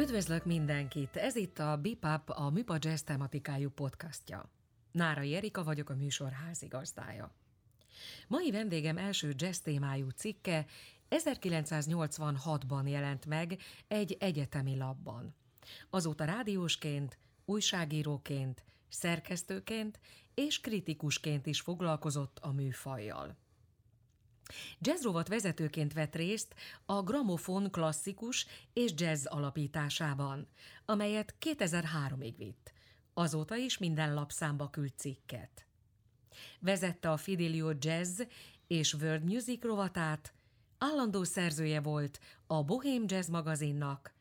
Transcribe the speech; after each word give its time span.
Üdvözlök 0.00 0.44
mindenkit! 0.44 1.16
Ez 1.16 1.36
itt 1.36 1.58
a 1.58 1.76
Bipap, 1.76 2.30
a 2.30 2.50
Műpa 2.50 2.76
Jazz 2.78 3.00
tematikájú 3.00 3.70
podcastja. 3.70 4.50
Nára 4.92 5.20
Erika 5.20 5.64
vagyok 5.64 5.90
a 5.90 5.94
műsor 5.94 6.30
házigazdája. 6.30 7.34
Mai 8.28 8.50
vendégem 8.50 8.98
első 8.98 9.32
jazz 9.36 9.58
témájú 9.58 10.08
cikke 10.08 10.66
1986-ban 11.10 12.90
jelent 12.90 13.26
meg 13.26 13.58
egy 13.88 14.16
egyetemi 14.20 14.76
labban. 14.76 15.34
Azóta 15.90 16.24
rádiósként, 16.24 17.18
újságíróként, 17.44 18.64
szerkesztőként 18.88 20.00
és 20.34 20.60
kritikusként 20.60 21.46
is 21.46 21.60
foglalkozott 21.60 22.38
a 22.38 22.52
műfajjal. 22.52 23.36
Jazzrovat 24.80 25.28
vezetőként 25.28 25.92
vett 25.92 26.14
részt 26.14 26.54
a 26.86 27.02
Gramofon 27.02 27.70
klasszikus 27.70 28.46
és 28.72 28.92
jazz 28.96 29.26
alapításában, 29.26 30.48
amelyet 30.84 31.34
2003-ig 31.40 32.34
vitt. 32.36 32.72
Azóta 33.14 33.56
is 33.56 33.78
minden 33.78 34.14
lapszámba 34.14 34.70
küld 34.70 34.92
cikket. 34.96 35.66
Vezette 36.60 37.10
a 37.10 37.16
Fidelio 37.16 37.72
Jazz 37.78 38.20
és 38.66 38.94
World 38.94 39.24
Music 39.24 39.62
rovatát, 39.62 40.32
állandó 40.78 41.24
szerzője 41.24 41.80
volt 41.80 42.20
a 42.46 42.64
Bohém 42.64 43.04
Jazz 43.06 43.28
magazinnak, 43.28 44.14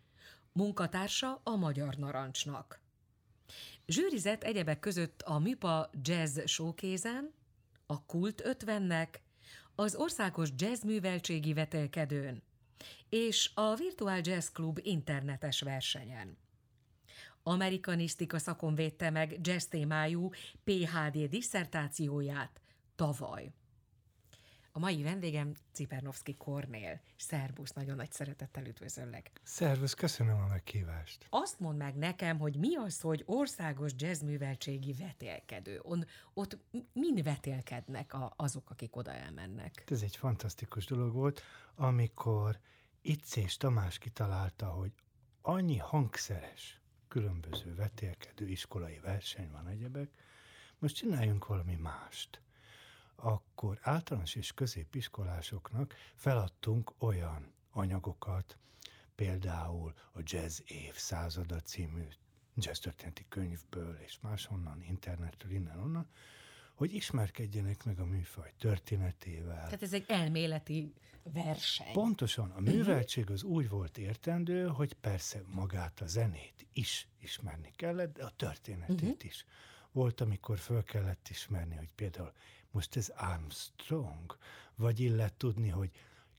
munkatársa 0.52 1.42
a 1.44 1.56
Magyar 1.56 1.96
Narancsnak. 1.96 2.82
Zsűrizett 3.88 4.44
egyebek 4.44 4.80
között 4.80 5.22
a 5.22 5.40
Műpa 5.40 5.90
Jazz 6.02 6.40
Showkézen, 6.46 7.34
a 7.86 8.06
Kult 8.06 8.42
50-nek, 8.46 9.08
az 9.80 9.95
Országos 9.95 10.49
Jazz 10.55 10.83
Műveltségi 10.83 11.53
Vetélkedőn 11.53 12.44
és 13.09 13.52
a 13.53 13.75
Virtual 13.75 14.19
Jazz 14.23 14.47
Club 14.47 14.80
internetes 14.83 15.61
versenyen. 15.61 16.38
Amerikanisztika 17.44 18.39
szakon 18.39 18.75
védte 18.75 19.09
meg 19.09 19.39
jazz 19.41 19.63
témájú 19.63 20.30
PHD 20.63 21.30
disszertációját 21.30 22.61
tavaly. 22.95 23.52
A 24.80 24.81
mai 24.81 25.03
vendégem 25.03 25.53
Cipernovszki 25.72 26.35
Kornél. 26.38 27.02
Szerbusz, 27.16 27.72
nagyon 27.72 27.95
nagy 27.95 28.11
szeretettel 28.11 28.66
üdvözöllek. 28.66 29.31
Szervusz, 29.44 29.94
köszönöm 29.94 30.41
a 30.41 30.47
meghívást. 30.47 31.25
Azt 31.30 31.59
mondd 31.59 31.77
meg 31.77 31.95
nekem, 31.95 32.39
hogy 32.39 32.55
mi 32.55 32.75
az, 32.75 33.02
hogy 33.02 33.23
országos 33.25 33.91
jazzműveltségi 33.95 34.94
vetélkedő. 34.94 35.80
On, 35.81 36.05
ott 36.33 36.57
mind 36.94 37.23
vetélkednek 37.23 38.13
a, 38.13 38.33
azok, 38.35 38.69
akik 38.69 38.95
oda 38.95 39.11
elmennek? 39.11 39.83
Ez 39.88 40.02
egy 40.02 40.16
fantasztikus 40.16 40.85
dolog 40.85 41.13
volt, 41.13 41.41
amikor 41.75 42.59
és 43.35 43.57
Tamás 43.57 43.97
kitalálta, 43.97 44.66
hogy 44.66 44.91
annyi 45.41 45.77
hangszeres, 45.77 46.81
különböző 47.07 47.75
vetélkedő 47.75 48.47
iskolai 48.47 49.00
verseny 49.03 49.52
van 49.52 49.67
egyebek, 49.67 50.09
most 50.77 50.95
csináljunk 50.95 51.47
valami 51.47 51.75
mást 51.75 52.41
akkor 53.22 53.80
általános 53.81 54.36
és 54.36 54.53
középiskolásoknak 54.53 55.94
feladtunk 56.16 56.94
olyan 56.98 57.53
anyagokat, 57.72 58.58
például 59.16 59.94
a 60.12 60.20
Jazz 60.23 60.59
évszázada 60.66 61.59
című 61.59 62.08
jazz 62.56 62.80
történeti 62.80 63.25
könyvből 63.30 63.97
és 64.06 64.17
máshonnan, 64.22 64.84
internetről, 64.84 65.52
innen-onnan, 65.52 66.08
hogy 66.73 66.94
ismerkedjenek 66.94 67.84
meg 67.84 68.00
a 68.00 68.06
műfaj 68.06 68.53
történetével. 68.58 69.64
Tehát 69.64 69.84
ez 69.84 69.94
egy 69.94 70.06
elméleti 70.08 70.94
verseny. 71.23 71.94
Pontosan. 71.94 72.52
A 72.52 72.59
műveltség 72.59 73.30
az 73.30 73.44
úgy 73.44 73.69
volt 73.69 73.97
értendő, 73.97 74.68
hogy 74.68 74.94
persze 74.94 75.41
magát 75.46 76.01
a 76.01 76.07
zenét 76.07 76.68
is 76.74 77.07
ismerni 77.19 77.72
kellett, 77.75 78.13
de 78.13 78.24
a 78.24 78.31
történetét 78.36 79.01
uh-huh. 79.01 79.25
is. 79.25 79.46
Volt, 79.91 80.22
amikor 80.22 80.57
föl 80.57 80.84
kellett 80.84 81.28
ismerni, 81.30 81.75
hogy 81.75 81.90
például 81.96 82.31
most 82.72 82.96
ez 82.96 83.09
Armstrong, 83.09 84.38
vagy 84.75 85.00
illet 85.00 85.34
tudni, 85.34 85.69
hogy 85.69 85.91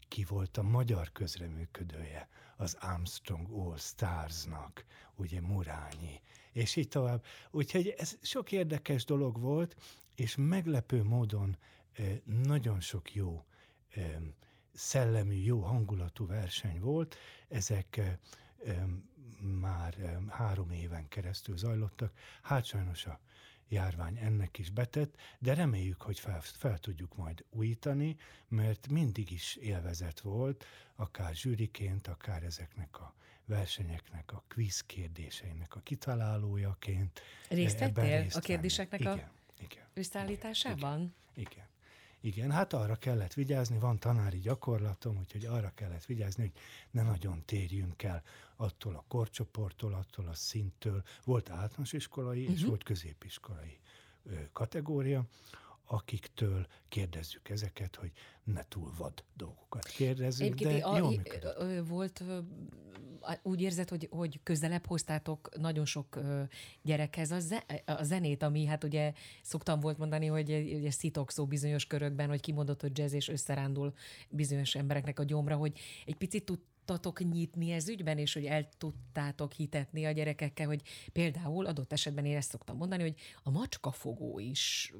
ki 0.08 0.24
volt 0.24 0.56
a 0.56 0.62
magyar 0.62 1.12
közreműködője 1.12 2.28
az 2.56 2.76
Armstrong 2.80 3.50
All 3.50 3.76
Starsnak, 3.76 4.84
ugye 5.14 5.40
Murányi, 5.40 6.20
és 6.52 6.76
így 6.76 6.88
tovább. 6.88 7.24
Úgyhogy 7.50 7.94
ez 7.98 8.18
sok 8.22 8.52
érdekes 8.52 9.04
dolog 9.04 9.40
volt, 9.40 9.76
és 10.14 10.36
meglepő 10.36 11.02
módon 11.02 11.56
nagyon 12.24 12.80
sok 12.80 13.14
jó 13.14 13.44
szellemű, 14.72 15.34
jó 15.34 15.60
hangulatú 15.60 16.26
verseny 16.26 16.80
volt. 16.80 17.16
Ezek 17.48 18.18
már 19.40 20.20
három 20.28 20.70
éven 20.70 21.08
keresztül 21.08 21.56
zajlottak. 21.56 22.12
Hát 22.42 22.64
sajnos 22.64 23.06
a 23.06 23.20
járvány 23.70 24.18
ennek 24.18 24.58
is 24.58 24.70
betett, 24.70 25.14
de 25.38 25.54
reméljük, 25.54 26.02
hogy 26.02 26.20
fel, 26.20 26.40
fel 26.40 26.78
tudjuk 26.78 27.16
majd 27.16 27.44
újítani, 27.50 28.16
mert 28.48 28.88
mindig 28.88 29.30
is 29.30 29.56
élvezet 29.56 30.20
volt, 30.20 30.66
akár 30.96 31.34
zsűriként, 31.34 32.06
akár 32.06 32.42
ezeknek 32.42 33.00
a 33.00 33.14
versenyeknek, 33.44 34.32
a 34.32 34.44
quiz 34.48 34.80
kérdéseinek 34.80 35.74
a 35.74 35.80
kitalálójaként. 35.80 37.20
Részt 37.48 37.78
vettél 37.78 38.26
a 38.32 38.40
kérdéseknek 38.40 39.00
igen, 39.00 39.18
a 39.18 39.30
igen, 39.60 39.84
összeállításában? 39.94 41.14
Igen, 41.34 41.50
igen. 41.52 41.69
Igen, 42.20 42.50
hát 42.50 42.72
arra 42.72 42.96
kellett 42.96 43.32
vigyázni, 43.32 43.78
van 43.78 43.98
tanári 43.98 44.38
gyakorlatom, 44.38 45.18
úgyhogy 45.18 45.44
arra 45.44 45.72
kellett 45.74 46.04
vigyázni, 46.04 46.42
hogy 46.42 46.52
ne 46.90 47.02
nagyon 47.02 47.42
térjünk 47.44 48.02
el 48.02 48.22
attól 48.56 48.94
a 48.94 49.04
korcsoporttól, 49.08 49.94
attól 49.94 50.28
a 50.28 50.34
szinttől. 50.34 51.02
Volt 51.24 51.50
általános 51.50 51.92
iskolai 51.92 52.40
uh-huh. 52.40 52.54
és 52.54 52.60
mhm. 52.60 52.68
volt 52.68 52.82
középiskolai 52.82 53.78
ö, 54.24 54.34
kategória, 54.52 55.24
akiktől 55.92 56.66
kérdezzük 56.88 57.48
ezeket, 57.48 57.96
hogy 57.96 58.12
ne 58.44 58.62
túl 58.68 58.92
vad 58.98 59.24
dolgokat 59.36 59.86
kérdezzünk, 59.86 60.54
de 60.54 60.76
a, 60.76 60.96
jól 60.96 61.10
működött. 61.10 61.86
Volt, 61.88 62.24
úgy 63.42 63.60
érzed, 63.60 63.88
hogy, 63.88 64.08
hogy 64.10 64.40
közelebb 64.42 64.86
hoztátok 64.86 65.48
nagyon 65.58 65.84
sok 65.84 66.18
gyerekhez 66.82 67.30
a, 67.30 67.38
a 67.84 68.02
zenét, 68.02 68.42
ami 68.42 68.64
hát 68.64 68.84
ugye 68.84 69.12
szoktam 69.42 69.80
volt 69.80 69.98
mondani, 69.98 70.26
hogy 70.26 70.50
ugye 70.50 70.90
szó 71.26 71.46
bizonyos 71.46 71.86
körökben, 71.86 72.28
hogy 72.28 72.40
kimondott, 72.40 72.80
hogy 72.80 72.98
jazz 72.98 73.12
és 73.12 73.28
összerándul 73.28 73.92
bizonyos 74.28 74.74
embereknek 74.74 75.18
a 75.18 75.24
gyomra, 75.24 75.56
hogy 75.56 75.78
egy 76.04 76.16
picit 76.16 76.44
tud 76.44 76.60
tudtatok 76.84 77.32
nyitni 77.32 77.70
ez 77.70 77.88
ügyben, 77.88 78.18
és 78.18 78.32
hogy 78.32 78.44
el 78.44 78.68
tudtátok 78.78 79.52
hitetni 79.52 80.06
a 80.06 80.10
gyerekekkel, 80.10 80.66
hogy 80.66 80.82
például 81.12 81.66
adott 81.66 81.92
esetben 81.92 82.24
én 82.24 82.36
ezt 82.36 82.50
szoktam 82.50 82.76
mondani, 82.76 83.02
hogy 83.02 83.14
a 83.42 83.50
macskafogó 83.50 84.38
is 84.38 84.92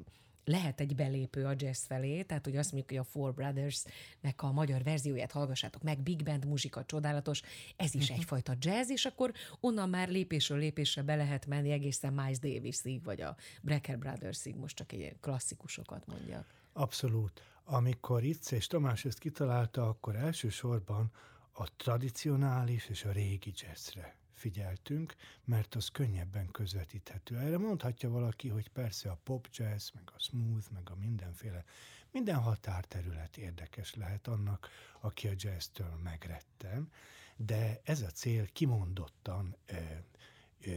lehet 0.51 0.81
egy 0.81 0.95
belépő 0.95 1.45
a 1.45 1.55
jazz 1.57 1.85
felé, 1.85 2.23
tehát 2.23 2.45
hogy 2.45 2.57
azt 2.57 2.73
mondjuk, 2.73 2.99
hogy 2.99 3.07
a 3.07 3.11
Four 3.11 3.35
Brothers-nek 3.35 4.43
a 4.43 4.53
magyar 4.53 4.83
verzióját 4.83 5.33
hallgassátok 5.33 5.83
meg, 5.83 6.01
big 6.01 6.23
band 6.23 6.47
muzsika, 6.47 6.85
csodálatos, 6.85 7.43
ez 7.77 7.95
is 7.95 8.03
uh-huh. 8.03 8.19
egyfajta 8.19 8.55
jazz, 8.59 8.91
és 8.91 9.05
akkor 9.05 9.33
onnan 9.61 9.89
már 9.89 10.09
lépésről 10.09 10.59
lépésre 10.59 11.03
be 11.03 11.17
lehet 11.17 11.47
menni 11.47 11.71
egészen 11.71 12.13
Miles 12.13 12.39
Davisig, 12.39 13.05
vagy 13.05 13.21
a 13.21 13.37
Brecker 13.63 13.99
Brothersig, 13.99 14.57
most 14.57 14.77
csak 14.77 14.93
egy 14.93 15.17
klasszikusokat 15.21 16.07
mondjak. 16.07 16.47
Abszolút. 16.73 17.43
Amikor 17.65 18.25
itt 18.25 18.51
és 18.51 18.67
Tamás 18.67 19.05
ezt 19.05 19.19
kitalálta, 19.19 19.89
akkor 19.89 20.17
elsősorban 20.17 21.11
a 21.53 21.77
tradicionális 21.77 22.89
és 22.89 23.05
a 23.05 23.13
régi 23.13 23.53
jazzre 23.57 24.20
figyeltünk, 24.41 25.15
mert 25.45 25.75
az 25.75 25.89
könnyebben 25.89 26.51
közvetíthető. 26.51 27.39
Erre 27.39 27.59
mondhatja 27.59 28.11
valaki, 28.11 28.49
hogy 28.49 28.69
persze 28.69 29.11
a 29.11 29.21
pop 29.25 29.49
jazz, 29.53 29.91
meg 29.95 30.03
a 30.15 30.19
smooth, 30.19 30.71
meg 30.71 30.91
a 30.91 30.95
mindenféle, 30.95 31.65
minden 32.13 32.37
határterület 32.37 33.37
érdekes 33.37 33.95
lehet 33.95 34.27
annak, 34.27 34.69
aki 35.01 35.29
a 35.29 35.33
jazztől 35.37 35.99
megretten, 36.03 36.91
de 37.37 37.81
ez 37.85 38.03
a 38.03 38.11
cél 38.11 38.47
kimondottan 38.47 39.57
e, 39.67 40.05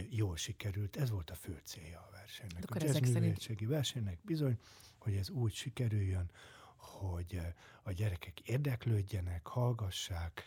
jól 0.10 0.38
sikerült, 0.38 0.98
ez 0.98 1.10
volt 1.10 1.30
a 1.30 1.36
fő 1.36 1.62
célja 1.64 2.00
a 2.00 2.10
versenynek. 2.12 2.72
a 2.72 2.78
jazz 2.80 3.12
szerint... 3.12 3.60
versenynek 3.60 4.18
bizony, 4.22 4.60
hogy 4.98 5.16
ez 5.16 5.30
úgy 5.30 5.54
sikerüljön, 5.54 6.32
hogy 6.76 7.42
a 7.84 7.92
gyerekek 7.92 8.40
érdeklődjenek, 8.40 9.48
hallgassák, 9.48 10.44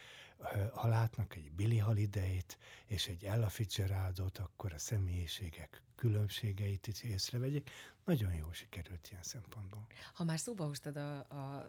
ha 0.75 0.89
látnak 0.89 1.37
egy 1.37 1.53
Billy 1.53 1.79
Holiday-t 1.79 2.59
és 2.87 3.07
egy 3.07 3.25
Ella 3.25 3.49
Fitzgeraldot, 3.49 4.39
akkor 4.39 4.73
a 4.73 4.79
személyiségek 4.79 5.83
különbségeit 5.95 6.87
is 6.87 7.03
észrevegyék. 7.03 7.71
Nagyon 8.05 8.35
jól 8.35 8.53
sikerült 8.53 9.09
ilyen 9.11 9.23
szempontból. 9.23 9.87
Ha 10.15 10.25
már 10.25 10.39
szóba 10.39 10.67
hoztad 10.67 10.97
a, 10.97 11.19
a 11.19 11.69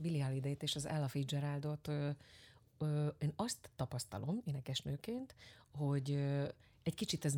Billy 0.00 0.20
Holiday-t 0.20 0.62
és 0.62 0.74
az 0.74 0.86
Ella 0.86 1.08
Fitzgeraldot, 1.08 1.88
ö, 1.88 2.10
ö, 2.78 3.08
én 3.18 3.32
azt 3.36 3.70
tapasztalom 3.76 4.40
énekesnőként, 4.44 5.34
hogy 5.70 6.10
egy 6.82 6.94
kicsit 6.94 7.24
ez 7.24 7.34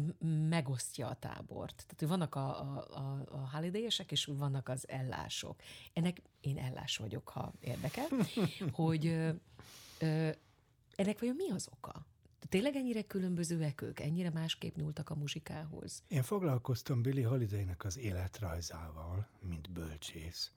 megosztja 0.49 1.09
a 1.09 1.15
tábort. 1.15 1.75
Tehát, 1.77 1.97
hogy 1.99 2.09
vannak 2.09 2.35
a, 2.35 2.61
a, 2.61 3.25
a 3.31 3.51
holiday 3.53 3.83
és 4.09 4.25
vannak 4.25 4.69
az 4.69 4.89
ellások. 4.89 5.61
Ennek 5.93 6.23
én 6.41 6.59
ellás 6.59 6.97
vagyok, 6.97 7.29
ha 7.29 7.53
érdekel, 7.61 8.09
hogy 8.73 9.07
ö, 9.07 9.31
ö, 9.99 10.31
ennek 10.97 11.19
vajon 11.19 11.37
mi 11.37 11.51
az 11.51 11.69
oka? 11.71 12.07
Tényleg 12.49 12.77
ennyire 12.77 13.03
különbözőek 13.03 13.81
ők? 13.81 14.01
Ennyire 14.01 14.31
másképp 14.31 14.77
nyúltak 14.77 15.11
a 15.11 15.15
muzsikához? 15.15 16.03
Én 16.09 16.23
foglalkoztam 16.23 17.03
Billy 17.03 17.23
Holidaynek 17.23 17.85
az 17.85 17.99
életrajzával, 17.99 19.29
mint 19.41 19.71
bölcsész, 19.71 20.53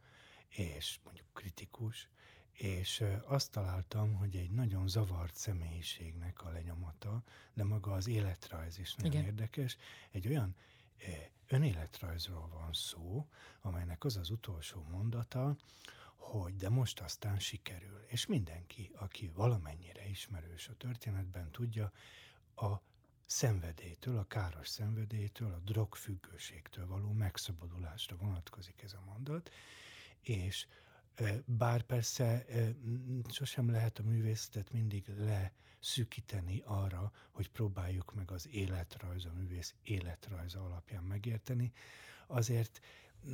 és 0.49 0.99
mondjuk 1.03 1.27
kritikus, 1.33 2.09
és 2.51 3.03
azt 3.25 3.51
találtam, 3.51 4.13
hogy 4.13 4.35
egy 4.35 4.51
nagyon 4.51 4.87
zavart 4.87 5.35
személyiségnek 5.35 6.43
a 6.43 6.49
lenyomata, 6.49 7.23
de 7.53 7.63
maga 7.63 7.91
az 7.91 8.07
életrajz 8.07 8.79
is 8.79 8.95
nagyon 8.95 9.11
Igen. 9.11 9.25
érdekes. 9.25 9.77
Egy 10.11 10.27
olyan 10.27 10.55
önéletrajzról 11.47 12.49
van 12.53 12.73
szó, 12.73 13.27
amelynek 13.61 14.03
az 14.03 14.17
az 14.17 14.29
utolsó 14.29 14.85
mondata, 14.91 15.55
hogy 16.27 16.55
de 16.55 16.69
most 16.69 16.99
aztán 16.99 17.39
sikerül. 17.39 18.03
És 18.07 18.25
mindenki, 18.25 18.91
aki 18.95 19.31
valamennyire 19.33 20.09
ismerős 20.09 20.67
a 20.67 20.75
történetben, 20.75 21.51
tudja, 21.51 21.91
a 22.55 22.75
szenvedélytől, 23.25 24.17
a 24.17 24.27
káros 24.27 24.67
szenvedélytől, 24.67 25.53
a 25.53 25.59
drogfüggőségtől 25.59 26.87
való 26.87 27.11
megszabadulásra 27.11 28.15
vonatkozik 28.15 28.81
ez 28.81 28.93
a 28.93 29.03
mondat, 29.05 29.51
és 30.21 30.67
bár 31.45 31.81
persze 31.81 32.45
sosem 33.29 33.69
lehet 33.69 33.99
a 33.99 34.03
művészetet 34.03 34.71
mindig 34.71 35.07
leszűkíteni 35.07 36.61
arra, 36.65 37.11
hogy 37.31 37.49
próbáljuk 37.49 38.13
meg 38.13 38.31
az 38.31 38.47
életrajz, 38.47 39.25
a 39.25 39.33
művész 39.33 39.75
életrajza 39.83 40.63
alapján 40.63 41.03
megérteni, 41.03 41.71
azért 42.27 42.79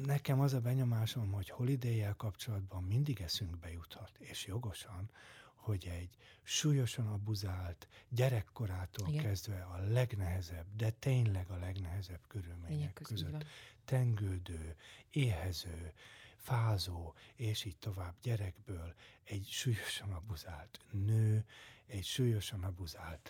nekem 0.06 0.40
az 0.40 0.54
a 0.54 0.60
benyomásom, 0.60 1.32
hogy 1.32 1.50
holiday 1.50 2.06
kapcsolatban 2.18 2.84
mindig 2.84 3.22
eszünkbe 3.22 3.72
juthat, 3.72 4.12
és 4.20 4.46
jogosan, 4.46 5.10
hogy 5.56 5.88
egy 5.88 6.10
súlyosan 6.44 7.08
abuzált, 7.08 7.88
gyerekkorától 8.10 9.10
Igen. 9.10 9.24
kezdve 9.24 9.62
a 9.62 9.78
legnehezebb, 9.78 10.66
de 10.76 10.90
tényleg 10.90 11.50
a 11.50 11.58
legnehezebb 11.58 12.22
körülmények 12.28 12.94
között 13.04 13.46
tengődő, 13.86 14.76
éhező, 15.10 15.94
fázó, 16.36 17.14
és 17.36 17.66
így 17.66 17.78
tovább 17.78 18.16
gyerekből 18.22 18.94
egy 19.24 19.48
súlyosan 19.50 20.12
abuzált 20.12 20.80
nő, 20.92 21.46
egy 21.88 22.06
súlyosan 22.06 22.64
abuzált 22.64 23.30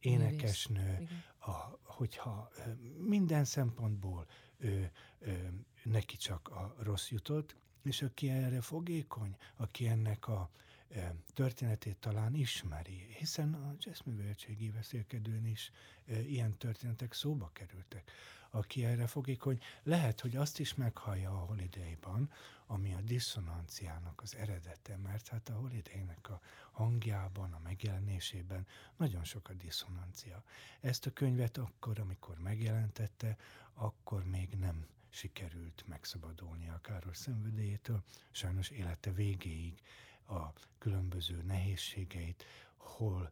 énekesnő, 0.00 1.08
a, 1.38 1.78
hogyha 1.82 2.50
minden 2.98 3.44
szempontból 3.44 4.26
ő, 4.58 4.90
ő, 5.18 5.52
neki 5.82 6.16
csak 6.16 6.48
a 6.48 6.74
rossz 6.78 7.10
jutott, 7.10 7.56
és 7.82 8.02
aki 8.02 8.28
erre 8.28 8.60
fogékony, 8.60 9.36
aki 9.56 9.86
ennek 9.86 10.28
a 10.28 10.50
e, 10.88 11.14
történetét 11.34 11.96
talán 11.96 12.34
ismeri, 12.34 13.06
hiszen 13.18 13.54
a 13.54 13.74
jazzműveltségi 13.78 14.70
beszélkedőn 14.70 15.46
is 15.46 15.72
e, 16.06 16.20
ilyen 16.20 16.56
történetek 16.56 17.12
szóba 17.12 17.50
kerültek. 17.52 18.10
Aki 18.50 18.84
erre 18.84 19.06
fogékony, 19.06 19.58
lehet, 19.82 20.20
hogy 20.20 20.36
azt 20.36 20.58
is 20.60 20.74
meghallja 20.74 21.30
a 21.30 21.44
Holiday-ban, 21.44 22.30
ami 22.72 22.94
a 22.94 23.00
diszonanciának 23.00 24.20
az 24.22 24.36
eredete, 24.36 24.96
mert 24.96 25.28
hát 25.28 25.48
a 25.48 25.54
Holiday-nek 25.54 26.30
a 26.30 26.40
hangjában, 26.70 27.52
a 27.52 27.58
megjelenésében 27.58 28.66
nagyon 28.96 29.24
sok 29.24 29.48
a 29.48 29.52
diszonancia. 29.52 30.42
Ezt 30.80 31.06
a 31.06 31.12
könyvet 31.12 31.56
akkor, 31.56 31.98
amikor 31.98 32.38
megjelentette, 32.38 33.36
akkor 33.74 34.24
még 34.24 34.54
nem 34.58 34.86
sikerült 35.08 35.84
megszabadulni 35.86 36.68
a 36.68 36.80
káros 36.80 37.16
szenvedélyétől, 37.16 38.02
sajnos 38.30 38.68
élete 38.68 39.12
végéig 39.12 39.82
a 40.26 40.52
különböző 40.78 41.42
nehézségeit, 41.42 42.44
hol 42.76 43.30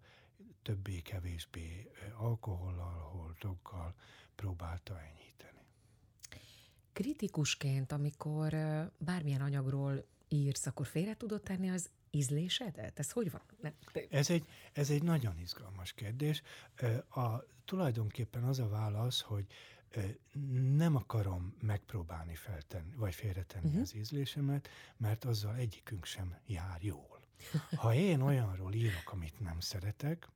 többé-kevésbé 0.62 1.90
alkohollal, 2.16 2.98
hol 2.98 3.34
droggal 3.38 3.94
próbálta 4.34 5.00
enyhíteni. 5.00 5.59
Kritikusként, 7.00 7.92
amikor 7.92 8.50
bármilyen 8.98 9.40
anyagról 9.40 10.06
írsz, 10.28 10.66
akkor 10.66 10.86
félre 10.86 11.16
tudod 11.16 11.42
tenni 11.42 11.70
az 11.70 11.90
ízlésedet? 12.10 12.98
Ez 12.98 13.10
hogy 13.10 13.30
van? 13.30 13.40
Nem. 13.60 13.72
Ez, 14.10 14.30
egy, 14.30 14.46
ez 14.72 14.90
egy 14.90 15.02
nagyon 15.02 15.38
izgalmas 15.38 15.92
kérdés. 15.92 16.42
A, 17.10 17.44
tulajdonképpen 17.64 18.44
az 18.44 18.58
a 18.58 18.68
válasz, 18.68 19.20
hogy 19.20 19.46
nem 20.76 20.96
akarom 20.96 21.54
megpróbálni 21.60 22.34
feltenni, 22.34 22.94
vagy 22.94 23.14
félretenni 23.14 23.66
uh-huh. 23.66 23.82
az 23.82 23.94
ízlésemet, 23.94 24.68
mert 24.96 25.24
azzal 25.24 25.54
egyikünk 25.54 26.04
sem 26.04 26.38
jár 26.46 26.82
jól. 26.82 27.20
Ha 27.76 27.94
én 27.94 28.20
olyanról 28.20 28.72
írok, 28.72 29.12
amit 29.12 29.40
nem 29.40 29.60
szeretek, 29.60 30.28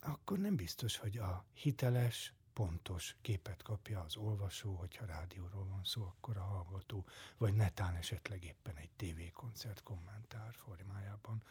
akkor 0.00 0.38
nem 0.38 0.56
biztos, 0.56 0.96
hogy 0.96 1.18
a 1.18 1.44
hiteles, 1.52 2.32
pontos 2.56 3.16
képet 3.20 3.62
kapja 3.62 4.00
az 4.00 4.16
olvasó, 4.16 4.74
hogyha 4.74 5.04
rádióról 5.04 5.64
van 5.64 5.84
szó, 5.84 6.02
akkor 6.02 6.36
a 6.36 6.42
hallgató, 6.42 7.04
vagy 7.36 7.54
netán 7.54 7.94
esetleg 7.94 8.44
éppen 8.44 8.76
egy 8.76 8.90
tévékoncert 8.96 9.82
kommentár 9.82 10.54
formájában, 10.54 11.42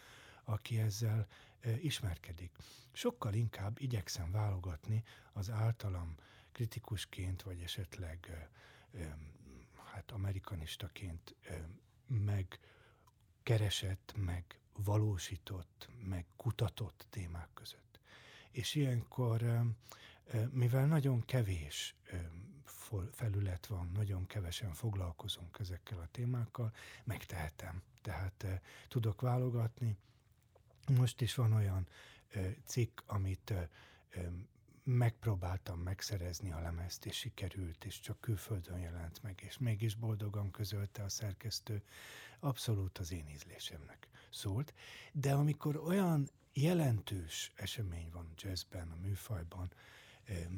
aki 0.44 0.80
ezzel 0.80 1.28
e, 1.60 1.80
ismerkedik. 1.80 2.56
Sokkal 2.92 3.34
inkább 3.34 3.80
igyekszem 3.80 4.32
válogatni 4.32 5.04
az 5.34 5.50
általam 5.50 6.16
kritikusként, 6.52 7.42
vagy 7.42 7.62
esetleg 7.62 8.28
e, 8.30 8.50
e, 9.00 9.18
hát 9.84 10.12
amerikanistaként 10.12 11.36
e, 11.42 11.68
meg 12.08 12.60
keresett, 13.44 14.14
meg 14.18 14.60
valósított, 14.74 15.90
meg 16.04 16.26
kutatott 16.36 17.06
témák 17.10 17.50
között. 17.54 18.00
És 18.52 18.76
ilyenkor 18.76 19.66
mivel 20.52 20.86
nagyon 20.86 21.26
kevés 21.26 21.96
felület 23.12 23.66
van, 23.66 23.92
nagyon 23.94 24.28
kevesen 24.28 24.74
foglalkozunk 24.74 25.58
ezekkel 25.60 26.00
a 26.00 26.08
témákkal, 26.12 26.74
megtehetem. 27.04 27.82
Tehát 28.02 28.46
tudok 28.88 29.22
válogatni. 29.22 29.98
Most 30.98 31.22
is 31.22 31.36
van 31.36 31.54
olyan 31.54 31.88
cikk, 32.66 33.02
amit 33.06 33.54
megpróbáltam 34.84 35.80
megszerezni 35.80 36.52
a 36.52 36.60
lemezt, 36.60 37.06
és 37.06 37.16
sikerült, 37.16 37.86
és 37.86 38.00
csak 38.00 38.20
külföldön 38.20 38.80
jelent 38.80 39.24
meg, 39.24 39.42
és 39.46 39.58
mégis 39.58 39.96
boldogan 39.96 40.52
közölte 40.52 41.04
a 41.04 41.10
szerkesztő, 41.10 41.84
abszolút 42.40 42.98
az 42.98 43.12
én 43.12 43.30
ízlésemnek 43.30 44.08
szólt. 44.30 44.74
De 45.12 45.34
amikor 45.34 45.76
olyan 45.76 46.30
jelentős 46.54 47.52
esemény 47.56 48.10
van 48.12 48.34
jazzben, 48.38 48.92
a 48.92 48.96
műfajban, 49.02 49.72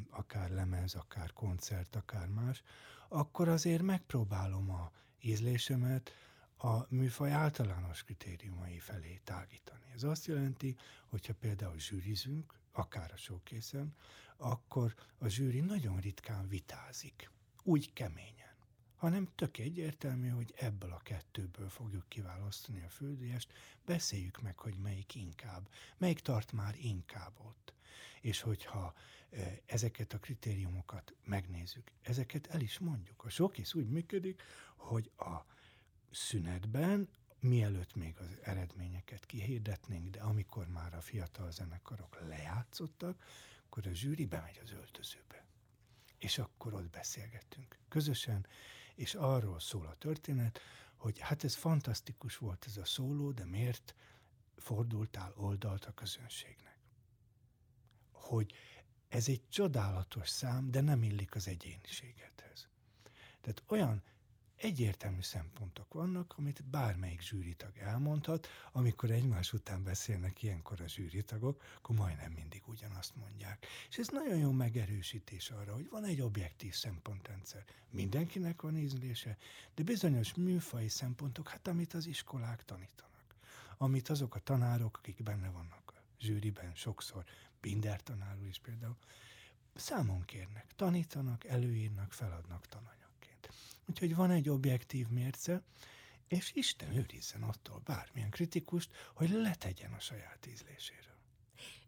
akár 0.09 0.49
lemez, 0.49 0.93
akár 0.95 1.33
koncert, 1.33 1.95
akár 1.95 2.27
más, 2.27 2.63
akkor 3.07 3.47
azért 3.47 3.81
megpróbálom 3.81 4.69
a 4.69 4.91
ízlésemet 5.21 6.11
a 6.57 6.85
műfaj 6.89 7.31
általános 7.31 8.03
kritériumai 8.03 8.79
felé 8.79 9.21
tágítani. 9.23 9.85
Ez 9.95 10.03
azt 10.03 10.25
jelenti, 10.25 10.75
hogyha 11.07 11.33
például 11.33 11.79
zsűrizünk, 11.79 12.53
akár 12.71 13.11
a 13.13 13.17
showkészen, 13.17 13.95
akkor 14.37 14.93
a 15.17 15.27
zsűri 15.27 15.59
nagyon 15.59 15.99
ritkán 15.99 16.47
vitázik, 16.47 17.29
úgy 17.63 17.93
keményen, 17.93 18.55
hanem 18.95 19.27
tök 19.35 19.57
egyértelmű, 19.57 20.27
hogy 20.27 20.53
ebből 20.57 20.91
a 20.91 21.01
kettőből 21.03 21.69
fogjuk 21.69 22.09
kiválasztani 22.09 22.83
a 22.83 22.89
fődíjast, 22.89 23.53
beszéljük 23.85 24.41
meg, 24.41 24.57
hogy 24.59 24.77
melyik 24.77 25.15
inkább, 25.15 25.69
melyik 25.97 26.19
tart 26.19 26.51
már 26.51 26.75
inkább 26.77 27.33
ott. 27.37 27.73
És 28.21 28.41
hogyha 28.41 28.93
ezeket 29.65 30.13
a 30.13 30.19
kritériumokat 30.19 31.13
megnézzük, 31.23 31.91
ezeket 32.01 32.47
el 32.47 32.61
is 32.61 32.79
mondjuk. 32.79 33.23
A 33.23 33.29
showkész 33.29 33.73
úgy 33.73 33.89
működik, 33.89 34.41
hogy 34.75 35.11
a 35.17 35.45
szünetben, 36.11 37.09
mielőtt 37.39 37.95
még 37.95 38.17
az 38.17 38.37
eredményeket 38.41 39.25
kihirdetnénk, 39.25 40.09
de 40.09 40.19
amikor 40.19 40.67
már 40.67 40.93
a 40.93 41.01
fiatal 41.01 41.51
zenekarok 41.51 42.19
lejátszottak, 42.27 43.23
akkor 43.65 43.87
a 43.87 43.93
zsűri 43.93 44.25
bemegy 44.25 44.59
az 44.63 44.71
öltözőbe. 44.71 45.45
És 46.17 46.37
akkor 46.37 46.73
ott 46.73 46.89
beszélgettünk 46.89 47.77
közösen, 47.87 48.47
és 48.95 49.15
arról 49.15 49.59
szól 49.59 49.85
a 49.85 49.95
történet, 49.97 50.59
hogy 50.95 51.19
hát 51.19 51.43
ez 51.43 51.55
fantasztikus 51.55 52.37
volt 52.37 52.65
ez 52.67 52.77
a 52.77 52.85
szóló, 52.85 53.31
de 53.31 53.45
miért 53.45 53.95
fordultál 54.55 55.33
oldalt 55.35 55.85
a 55.85 55.93
közönségnek? 55.93 56.76
Hogy 58.27 58.53
ez 59.07 59.27
egy 59.27 59.41
csodálatos 59.49 60.29
szám, 60.29 60.71
de 60.71 60.81
nem 60.81 61.03
illik 61.03 61.35
az 61.35 61.47
egyéniségedhez. 61.47 62.67
Tehát 63.41 63.63
olyan 63.67 64.03
egyértelmű 64.55 65.21
szempontok 65.21 65.93
vannak, 65.93 66.33
amit 66.37 66.63
bármelyik 66.63 67.21
zsűritag 67.21 67.77
elmondhat, 67.77 68.47
amikor 68.71 69.11
egymás 69.11 69.53
után 69.53 69.83
beszélnek 69.83 70.43
ilyenkor 70.43 70.81
a 70.81 70.87
zsűritagok, 70.87 71.63
akkor 71.77 71.95
majdnem 71.95 72.31
mindig 72.31 72.63
ugyanazt 72.65 73.15
mondják. 73.15 73.65
És 73.89 73.97
ez 73.97 74.07
nagyon 74.07 74.37
jó 74.37 74.51
megerősítés 74.51 75.49
arra, 75.49 75.73
hogy 75.73 75.89
van 75.89 76.03
egy 76.03 76.21
objektív 76.21 76.73
szempontrendszer. 76.73 77.63
Mindenkinek 77.89 78.61
van 78.61 78.77
ízlése, 78.77 79.37
de 79.75 79.83
bizonyos 79.83 80.33
műfai 80.33 80.89
szempontok, 80.89 81.49
hát 81.49 81.67
amit 81.67 81.93
az 81.93 82.05
iskolák 82.05 82.65
tanítanak, 82.65 83.35
amit 83.77 84.09
azok 84.09 84.35
a 84.35 84.39
tanárok, 84.39 84.97
akik 84.97 85.23
benne 85.23 85.49
vannak 85.49 85.93
a 85.95 86.01
zsűriben 86.19 86.71
sokszor, 86.75 87.23
Binder 87.67 88.03
tanár 88.03 88.37
is 88.47 88.59
például, 88.59 88.97
számon 89.75 90.25
kérnek, 90.25 90.75
tanítanak, 90.75 91.45
előírnak, 91.45 92.13
feladnak 92.13 92.67
tananyagként. 92.67 93.49
Úgyhogy 93.85 94.15
van 94.15 94.31
egy 94.31 94.49
objektív 94.49 95.07
mérce, 95.07 95.61
és 96.27 96.51
Isten 96.53 96.95
őrizzen 96.95 97.43
attól 97.43 97.81
bármilyen 97.85 98.29
kritikust, 98.29 98.91
hogy 99.13 99.29
letegyen 99.29 99.93
a 99.93 99.99
saját 99.99 100.45
ízléséről. 100.45 101.17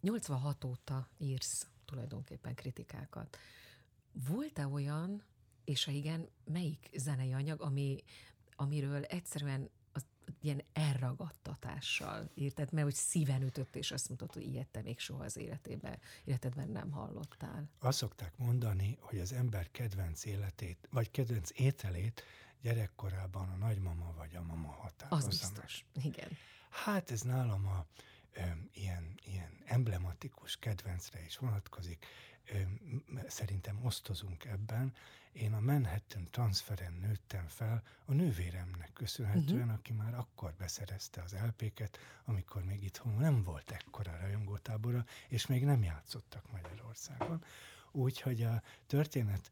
86 0.01 0.63
óta 0.63 1.09
írsz 1.17 1.67
tulajdonképpen 1.85 2.55
kritikákat. 2.55 3.37
Volt-e 4.11 4.67
olyan, 4.67 5.23
és 5.63 5.83
ha 5.83 5.91
igen, 5.91 6.29
melyik 6.43 6.89
zenei 6.93 7.33
anyag, 7.33 7.61
ami, 7.61 8.03
amiről 8.55 9.03
egyszerűen 9.03 9.69
ilyen 10.41 10.63
elragadtatással 10.73 12.29
írtad, 12.35 12.71
mert 12.71 12.85
hogy 12.85 12.95
szíven 12.95 13.41
ütött, 13.41 13.75
és 13.75 13.91
azt 13.91 14.07
mondtad, 14.07 14.33
hogy 14.33 14.43
ilyet 14.53 14.67
te 14.67 14.81
még 14.81 14.99
soha 14.99 15.23
az 15.23 15.37
életében, 15.37 15.99
életedben 16.23 16.69
nem 16.69 16.91
hallottál. 16.91 17.69
Azt 17.79 17.97
szokták 17.97 18.37
mondani, 18.37 18.97
hogy 19.01 19.19
az 19.19 19.33
ember 19.33 19.71
kedvenc 19.71 20.25
életét, 20.25 20.87
vagy 20.91 21.11
kedvenc 21.11 21.49
ételét 21.53 22.23
gyerekkorában 22.61 23.49
a 23.49 23.55
nagymama 23.55 24.13
vagy 24.17 24.35
a 24.35 24.41
mama 24.41 24.71
határozza 24.71 25.27
Az 25.27 25.39
biztos, 25.39 25.85
meg. 25.93 26.05
igen. 26.05 26.29
Hát 26.69 27.11
ez 27.11 27.21
nálam 27.21 27.67
a 27.67 27.85
ö, 28.33 28.41
ilyen, 28.73 29.19
ilyen 29.23 29.57
emblematikus 29.65 30.57
kedvencre 30.57 31.25
is 31.25 31.37
vonatkozik. 31.37 32.05
Szerintem 33.27 33.85
osztozunk 33.85 34.45
ebben. 34.45 34.93
Én 35.31 35.53
a 35.53 35.59
Manhattan 35.59 36.27
transferen 36.31 36.93
nőttem 36.93 37.47
fel 37.47 37.83
a 38.05 38.13
nővéremnek 38.13 38.93
köszönhetően, 38.93 39.59
uh-huh. 39.59 39.73
aki 39.73 39.93
már 39.93 40.13
akkor 40.13 40.53
beszerezte 40.57 41.21
az 41.21 41.35
LP-ket, 41.45 41.97
amikor 42.25 42.63
még 42.63 42.83
itthon 42.83 43.15
nem 43.15 43.43
volt 43.43 43.71
ekkora 43.71 44.17
rajongótábora, 44.21 45.05
és 45.27 45.45
még 45.45 45.65
nem 45.65 45.83
játszottak 45.83 46.51
Magyarországon. 46.51 47.43
Úgyhogy 47.91 48.43
a 48.43 48.61
történet 48.87 49.51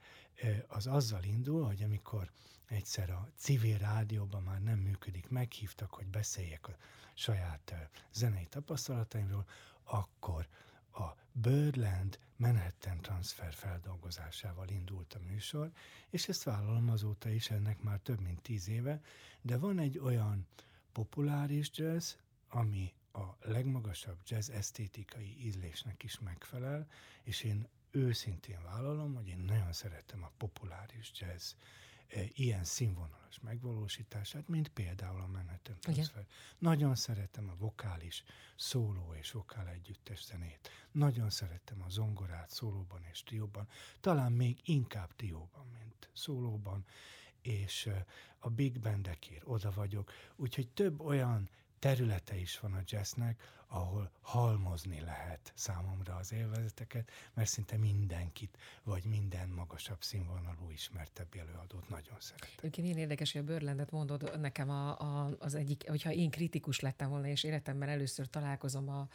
az 0.67 0.87
azzal 0.87 1.23
indul, 1.23 1.65
hogy 1.65 1.83
amikor 1.83 2.31
egyszer 2.67 3.09
a 3.09 3.29
civil 3.37 3.77
rádióban 3.77 4.43
már 4.43 4.63
nem 4.63 4.79
működik, 4.79 5.29
meghívtak, 5.29 5.93
hogy 5.93 6.07
beszéljek 6.07 6.67
a 6.67 6.77
saját 7.13 7.89
zenei 8.13 8.45
tapasztalataimról, 8.45 9.45
akkor 9.83 10.47
a 10.99 11.15
Birdland 11.31 12.19
Manhattan 12.35 13.01
transfer 13.01 13.53
feldolgozásával 13.53 14.67
indult 14.69 15.13
a 15.13 15.19
műsor, 15.19 15.71
és 16.09 16.27
ezt 16.27 16.43
vállalom 16.43 16.89
azóta 16.89 17.29
is, 17.29 17.49
ennek 17.49 17.81
már 17.81 17.99
több 17.99 18.19
mint 18.19 18.41
tíz 18.41 18.69
éve, 18.69 19.01
de 19.41 19.57
van 19.57 19.79
egy 19.79 19.97
olyan 19.97 20.47
populáris 20.91 21.69
jazz, 21.73 22.13
ami 22.49 22.93
a 23.11 23.25
legmagasabb 23.41 24.17
jazz 24.27 24.49
esztétikai 24.49 25.45
ízlésnek 25.45 26.03
is 26.03 26.19
megfelel, 26.19 26.87
és 27.23 27.43
én 27.43 27.67
őszintén 27.91 28.63
vállalom, 28.63 29.13
hogy 29.13 29.27
én 29.27 29.43
nagyon 29.47 29.73
szeretem 29.73 30.23
a 30.23 30.31
populáris 30.37 31.11
jazz 31.19 31.53
ilyen 32.33 32.63
színvonalas 32.63 33.39
megvalósítását, 33.41 34.47
mint 34.47 34.67
például 34.69 35.21
a 35.21 35.27
Manhattan 35.27 35.77
Transfer. 35.79 36.21
Igen. 36.21 36.27
Nagyon 36.57 36.95
szeretem 36.95 37.49
a 37.49 37.55
vokális, 37.55 38.23
szóló 38.55 39.13
és 39.19 39.31
vokál 39.31 39.67
együttes 39.67 40.25
zenét. 40.25 40.69
Nagyon 40.91 41.29
szeretem 41.29 41.81
a 41.81 41.89
zongorát 41.89 42.49
szólóban 42.49 43.03
és 43.11 43.23
trióban, 43.23 43.67
talán 43.99 44.31
még 44.31 44.59
inkább 44.63 45.15
trióban, 45.15 45.65
mint 45.79 46.09
szólóban, 46.13 46.85
és 47.41 47.85
e, 47.85 48.05
a 48.39 48.49
big 48.49 48.79
bandekért 48.79 49.43
oda 49.45 49.71
vagyok. 49.71 50.11
Úgyhogy 50.35 50.67
több 50.67 51.01
olyan 51.01 51.49
területe 51.79 52.35
is 52.35 52.59
van 52.59 52.73
a 52.73 52.81
jazznek, 52.85 53.55
ahol 53.67 54.11
halmozni 54.21 54.99
lehet 54.99 55.51
számomra 55.55 56.15
az 56.15 56.33
élvezeteket, 56.33 57.11
mert 57.33 57.49
szinte 57.49 57.77
mindenkit, 57.77 58.57
vagy 58.83 59.03
minden 59.05 59.49
magasabb 59.49 60.03
színvonalú 60.03 60.69
ismertebb 60.71 61.27
előadót 61.39 61.89
nagyon 61.89 62.15
szeretek. 62.19 62.55
Egyébként 62.57 62.87
én 62.87 62.97
érdekes, 62.97 63.31
hogy 63.31 63.41
a 63.41 63.43
Börlendet 63.43 63.91
mondod 63.91 64.39
nekem 64.39 64.69
a, 64.69 64.99
a, 64.99 65.35
az 65.39 65.55
egyik, 65.55 65.89
hogyha 65.89 66.11
én 66.11 66.29
kritikus 66.29 66.79
lettem 66.79 67.09
volna, 67.09 67.27
és 67.27 67.43
életemben 67.43 67.89
először 67.89 68.29
találkozom 68.29 68.89
a, 68.89 69.07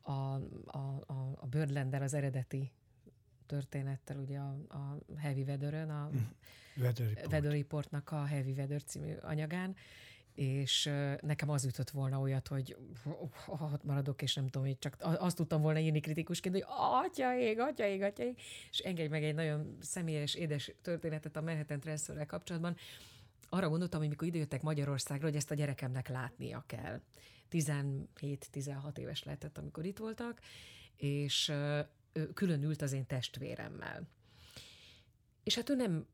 a, 0.00 0.12
a, 0.64 1.02
a, 1.06 1.32
a 1.36 1.46
Birdlander 1.46 2.02
az 2.02 2.14
eredeti 2.14 2.72
történettel, 3.46 4.18
ugye 4.18 4.38
a, 4.38 4.56
a 4.68 4.98
Heavy 5.16 5.42
Weather-ön, 5.42 5.90
a 5.90 6.10
Weather 6.76 7.06
Report. 7.06 7.32
Weather 7.32 7.52
Reportnak 7.52 8.10
a 8.10 8.24
Heavy 8.24 8.52
Weather 8.52 8.82
című 8.82 9.14
anyagán, 9.14 9.76
és 10.40 10.90
nekem 11.20 11.50
az 11.50 11.64
ütött 11.64 11.90
volna 11.90 12.20
olyat, 12.20 12.48
hogy 12.48 12.76
hat 13.46 13.84
maradok, 13.84 14.22
és 14.22 14.34
nem 14.34 14.44
tudom, 14.44 14.66
hogy 14.66 14.78
csak 14.78 14.96
azt 15.00 15.36
tudtam 15.36 15.62
volna 15.62 15.78
írni 15.78 16.00
kritikusként, 16.00 16.54
hogy 16.54 16.64
atyaég, 17.04 17.58
atyaég, 17.58 18.02
atyaég, 18.02 18.38
és 18.70 18.78
engedj 18.78 19.08
meg 19.08 19.24
egy 19.24 19.34
nagyon 19.34 19.76
személyes, 19.80 20.34
édes 20.34 20.72
történetet 20.82 21.36
a 21.36 21.40
Manhattan 21.40 21.80
transfer 21.80 22.26
kapcsolatban. 22.26 22.76
Arra 23.48 23.68
gondoltam, 23.68 24.00
hogy 24.00 24.08
mikor 24.08 24.26
idejöttek 24.26 24.62
Magyarországra, 24.62 25.26
hogy 25.26 25.36
ezt 25.36 25.50
a 25.50 25.54
gyerekemnek 25.54 26.08
látnia 26.08 26.64
kell. 26.66 27.00
17-16 27.50 28.96
éves 28.96 29.22
lehetett, 29.22 29.58
amikor 29.58 29.84
itt 29.84 29.98
voltak, 29.98 30.40
és 30.96 31.52
külön 32.34 32.62
ült 32.62 32.82
az 32.82 32.92
én 32.92 33.06
testvéremmel 33.06 34.08
és 35.50 35.56
hát 35.56 35.70
ő 35.70 35.74
nem 35.74 36.06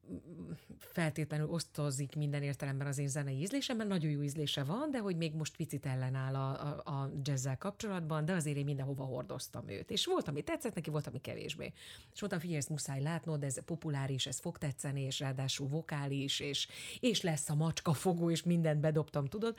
feltétlenül 0.79 1.49
osztozik 1.49 2.17
minden 2.17 2.43
értelemben 2.43 2.87
az 2.87 2.99
én 2.99 3.09
zenei 3.09 3.41
ízlésemben, 3.41 3.87
nagyon 3.87 4.11
jó 4.11 4.23
ízlése 4.23 4.65
van, 4.65 4.91
de 4.91 4.99
hogy 4.99 5.17
még 5.17 5.35
most 5.35 5.57
picit 5.57 5.87
ellenáll 5.87 6.35
a, 6.35 6.51
a, 6.51 6.91
a 6.91 7.11
jazzzel 7.23 7.59
kapcsolatban, 7.59 8.25
de 8.25 8.33
azért 8.33 8.57
én 8.57 8.65
mindenhova 8.65 9.05
hordoztam 9.05 9.69
őt. 9.69 9.91
És 9.91 10.07
volt, 10.07 10.29
ami 10.29 10.43
tetszett 10.43 10.75
neki, 10.75 10.91
volt, 10.91 11.07
ami 11.07 11.21
kevésbé. 11.21 11.73
És 12.13 12.21
mondtam, 12.21 12.41
figyelj, 12.41 12.59
ezt 12.59 12.69
muszáj 12.69 13.03
látnod, 13.03 13.43
ez 13.43 13.65
populáris, 13.65 14.27
ez 14.27 14.41
fog 14.41 14.59
tetszeni, 14.59 15.01
és 15.01 15.21
ráadásul 15.21 15.69
vokális, 15.69 16.41
és, 16.41 16.69
és 17.01 17.21
lesz 17.23 17.49
a 17.51 17.55
macska 17.55 17.93
fogó, 17.93 18.31
és 18.31 18.43
mindent 18.43 18.81
bedobtam, 18.81 19.27
tudod 19.27 19.57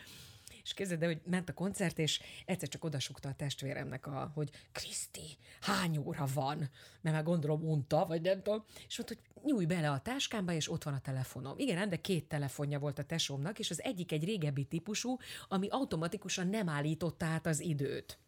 és 0.67 0.73
kezded, 0.73 1.03
hogy 1.03 1.21
ment 1.23 1.49
a 1.49 1.53
koncert, 1.53 1.99
és 1.99 2.21
egyszer 2.45 2.67
csak 2.67 2.83
odasukta 2.83 3.29
a 3.29 3.33
testvéremnek, 3.33 4.07
a, 4.07 4.31
hogy 4.33 4.49
Kriszti, 4.71 5.37
hány 5.61 5.97
óra 5.97 6.27
van? 6.33 6.57
Mert 7.01 7.15
már 7.15 7.23
gondolom 7.23 7.63
unta, 7.63 8.05
vagy 8.05 8.21
nem 8.21 8.41
tudom, 8.41 8.63
és 8.87 8.97
mondta, 8.97 9.15
hogy 9.15 9.43
nyújj 9.51 9.65
bele 9.65 9.91
a 9.91 9.99
táskámba, 9.99 10.51
és 10.51 10.71
ott 10.71 10.83
van 10.83 10.93
a 10.93 10.99
telefonom. 10.99 11.57
Igen, 11.57 11.89
de 11.89 11.95
két 11.95 12.27
telefonja 12.27 12.79
volt 12.79 12.99
a 12.99 13.03
tesómnak, 13.03 13.59
és 13.59 13.69
az 13.69 13.83
egyik 13.83 14.11
egy 14.11 14.23
régebbi 14.23 14.63
típusú, 14.63 15.17
ami 15.47 15.67
automatikusan 15.69 16.47
nem 16.47 16.69
állította 16.69 17.25
át 17.25 17.45
az 17.45 17.59
időt. 17.59 18.19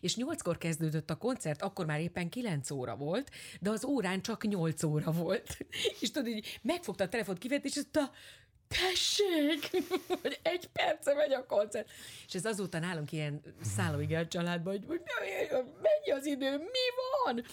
És 0.00 0.16
nyolckor 0.16 0.58
kezdődött 0.58 1.10
a 1.10 1.16
koncert, 1.16 1.62
akkor 1.62 1.86
már 1.86 2.00
éppen 2.00 2.28
kilenc 2.28 2.70
óra 2.70 2.96
volt, 2.96 3.30
de 3.60 3.70
az 3.70 3.84
órán 3.84 4.22
csak 4.22 4.46
nyolc 4.46 4.82
óra 4.82 5.12
volt. 5.12 5.58
és 6.00 6.10
tudod, 6.10 6.28
így 6.28 6.58
megfogta 6.62 7.04
a 7.04 7.08
telefont, 7.08 7.38
kivett, 7.38 7.64
és 7.64 7.76
azt 7.76 7.96
a 7.96 8.10
tessék, 8.68 9.70
hogy 10.22 10.38
egy 10.42 10.68
perce 10.72 11.14
megy 11.14 11.32
a 11.32 11.46
koncert. 11.46 11.90
És 12.26 12.34
ez 12.34 12.44
azóta 12.44 12.78
nálunk 12.78 13.12
ilyen 13.12 13.40
szállóigel 13.76 14.28
családban, 14.28 14.72
hogy, 14.72 14.84
hogy 14.86 15.00
mennyi 15.82 16.18
az 16.18 16.26
idő, 16.26 16.56
mi 16.56 16.86
van? 17.24 17.44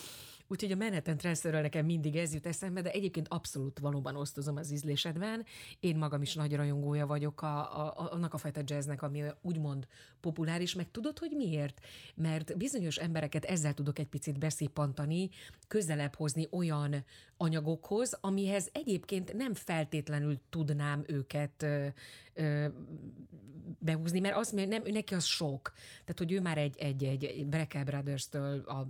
Úgyhogy 0.53 0.71
a 0.71 0.75
meneten 0.75 1.17
Transferről 1.17 1.61
nekem 1.61 1.85
mindig 1.85 2.15
ez 2.15 2.33
jut 2.33 2.45
eszembe, 2.45 2.81
de 2.81 2.91
egyébként 2.91 3.27
abszolút 3.27 3.79
valóban 3.79 4.15
osztozom 4.15 4.55
az 4.55 4.71
ízlésedben. 4.71 5.45
Én 5.79 5.97
magam 5.97 6.21
is 6.21 6.33
nagy 6.33 6.55
rajongója 6.55 7.05
vagyok 7.05 7.41
a, 7.41 7.85
a, 7.87 8.11
annak 8.11 8.33
a 8.33 8.37
fajta 8.37 8.61
jazznek, 8.65 9.01
ami 9.01 9.23
úgymond 9.41 9.87
populáris, 10.19 10.75
meg 10.75 10.91
tudod, 10.91 11.19
hogy 11.19 11.31
miért? 11.31 11.85
Mert 12.15 12.57
bizonyos 12.57 12.97
embereket 12.97 13.45
ezzel 13.45 13.73
tudok 13.73 13.99
egy 13.99 14.07
picit 14.07 14.39
beszippantani, 14.39 15.29
közelebb 15.67 16.15
hozni 16.15 16.47
olyan 16.51 17.05
anyagokhoz, 17.37 18.17
amihez 18.21 18.69
egyébként 18.71 19.33
nem 19.33 19.53
feltétlenül 19.53 20.39
tudnám 20.49 21.03
őket 21.07 21.63
ö, 21.63 21.87
ö, 22.33 22.67
behúzni, 23.83 24.19
mert 24.19 24.35
az, 24.35 24.49
nem, 24.49 24.81
neki 24.85 25.13
az 25.13 25.23
sok. 25.23 25.73
Tehát, 25.99 26.17
hogy 26.17 26.31
ő 26.31 26.41
már 26.41 26.57
egy, 26.57 26.77
egy, 26.77 27.03
egy 27.03 27.45
Brecker 27.45 27.83
Brothers-től 27.83 28.59
a 28.59 28.87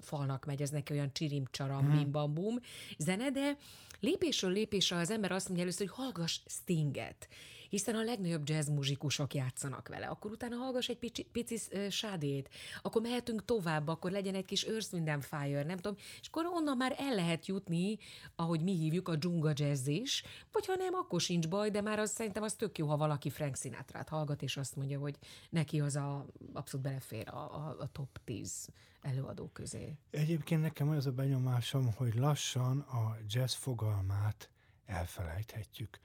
falnak 0.00 0.44
megy, 0.44 0.62
ez 0.62 0.70
neki 0.70 0.92
olyan 0.92 1.12
csirim 1.12 1.44
csaram, 1.50 1.80
hmm. 1.80 1.98
bim 1.98 2.10
bam 2.10 2.34
bum 2.34 2.58
zene, 2.98 3.30
de 3.30 3.56
lépésről 4.00 4.52
lépésre 4.52 4.96
az 4.96 5.10
ember 5.10 5.32
azt 5.32 5.46
mondja 5.46 5.64
először, 5.64 5.88
hogy 5.88 5.96
hallgass 5.96 6.40
Stinget 6.46 7.28
hiszen 7.70 7.94
a 7.94 8.02
legnagyobb 8.02 8.48
jazz 8.48 8.68
muzsikusok 8.68 9.34
játszanak 9.34 9.88
vele. 9.88 10.06
Akkor 10.06 10.30
utána 10.30 10.56
hallgass 10.56 10.88
egy 10.88 10.98
pici, 10.98 11.22
pici 11.32 11.58
sádét, 11.90 12.48
akkor 12.82 13.02
mehetünk 13.02 13.44
tovább, 13.44 13.88
akkor 13.88 14.10
legyen 14.10 14.34
egy 14.34 14.44
kis 14.44 14.62
Earth 14.62 14.94
Wind 14.94 15.22
Fire, 15.22 15.62
nem 15.62 15.76
tudom, 15.76 15.96
és 16.20 16.28
akkor 16.28 16.46
onnan 16.46 16.76
már 16.76 16.94
el 16.98 17.14
lehet 17.14 17.46
jutni, 17.46 17.98
ahogy 18.34 18.62
mi 18.62 18.72
hívjuk, 18.76 19.08
a 19.08 19.16
dzsunga 19.16 19.52
jazz 19.54 19.86
is, 19.86 20.22
vagy 20.52 20.66
ha 20.66 20.74
nem, 20.74 20.94
akkor 20.94 21.20
sincs 21.20 21.48
baj, 21.48 21.70
de 21.70 21.80
már 21.80 21.98
az 21.98 22.10
szerintem 22.10 22.42
az 22.42 22.54
tök 22.54 22.78
jó, 22.78 22.86
ha 22.86 22.96
valaki 22.96 23.30
Frank 23.30 23.56
Sinatra-t 23.56 24.08
hallgat, 24.08 24.42
és 24.42 24.56
azt 24.56 24.76
mondja, 24.76 24.98
hogy 24.98 25.16
neki 25.50 25.80
az 25.80 25.96
a, 25.96 26.26
abszolút 26.52 26.86
belefér 26.86 27.28
a, 27.28 27.36
a, 27.36 27.76
a 27.80 27.88
top 27.92 28.20
10 28.24 28.68
előadó 29.00 29.48
közé. 29.52 29.96
Egyébként 30.10 30.62
nekem 30.62 30.88
az 30.88 31.06
a 31.06 31.12
benyomásom, 31.12 31.92
hogy 31.96 32.14
lassan 32.14 32.78
a 32.78 33.16
jazz 33.28 33.54
fogalmát 33.54 34.50
elfelejthetjük. 34.86 36.00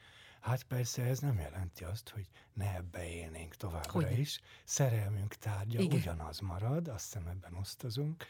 Hát 0.46 0.64
persze 0.64 1.04
ez 1.04 1.20
nem 1.20 1.40
jelenti 1.40 1.84
azt, 1.84 2.10
hogy 2.10 2.30
ne 2.54 2.76
ebbe 2.76 3.10
élnénk 3.10 3.56
továbbra 3.56 3.92
Hogyne. 3.92 4.18
is. 4.18 4.40
Szerelmünk 4.64 5.34
tárgya 5.34 5.80
Igen. 5.80 5.98
ugyanaz 5.98 6.40
marad, 6.40 6.88
azt 6.88 7.14
hiszem 7.14 7.28
ebben 7.28 7.54
osztozunk, 7.54 8.26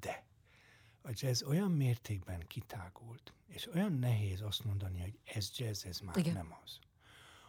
de 0.00 0.24
a 1.02 1.10
jazz 1.12 1.42
olyan 1.42 1.70
mértékben 1.70 2.46
kitágult, 2.46 3.32
és 3.46 3.68
olyan 3.74 3.92
nehéz 3.92 4.40
azt 4.40 4.64
mondani, 4.64 5.00
hogy 5.00 5.18
ez 5.24 5.50
jazz, 5.56 5.84
ez 5.84 6.00
már 6.00 6.16
Igen. 6.16 6.32
nem 6.32 6.56
az, 6.64 6.78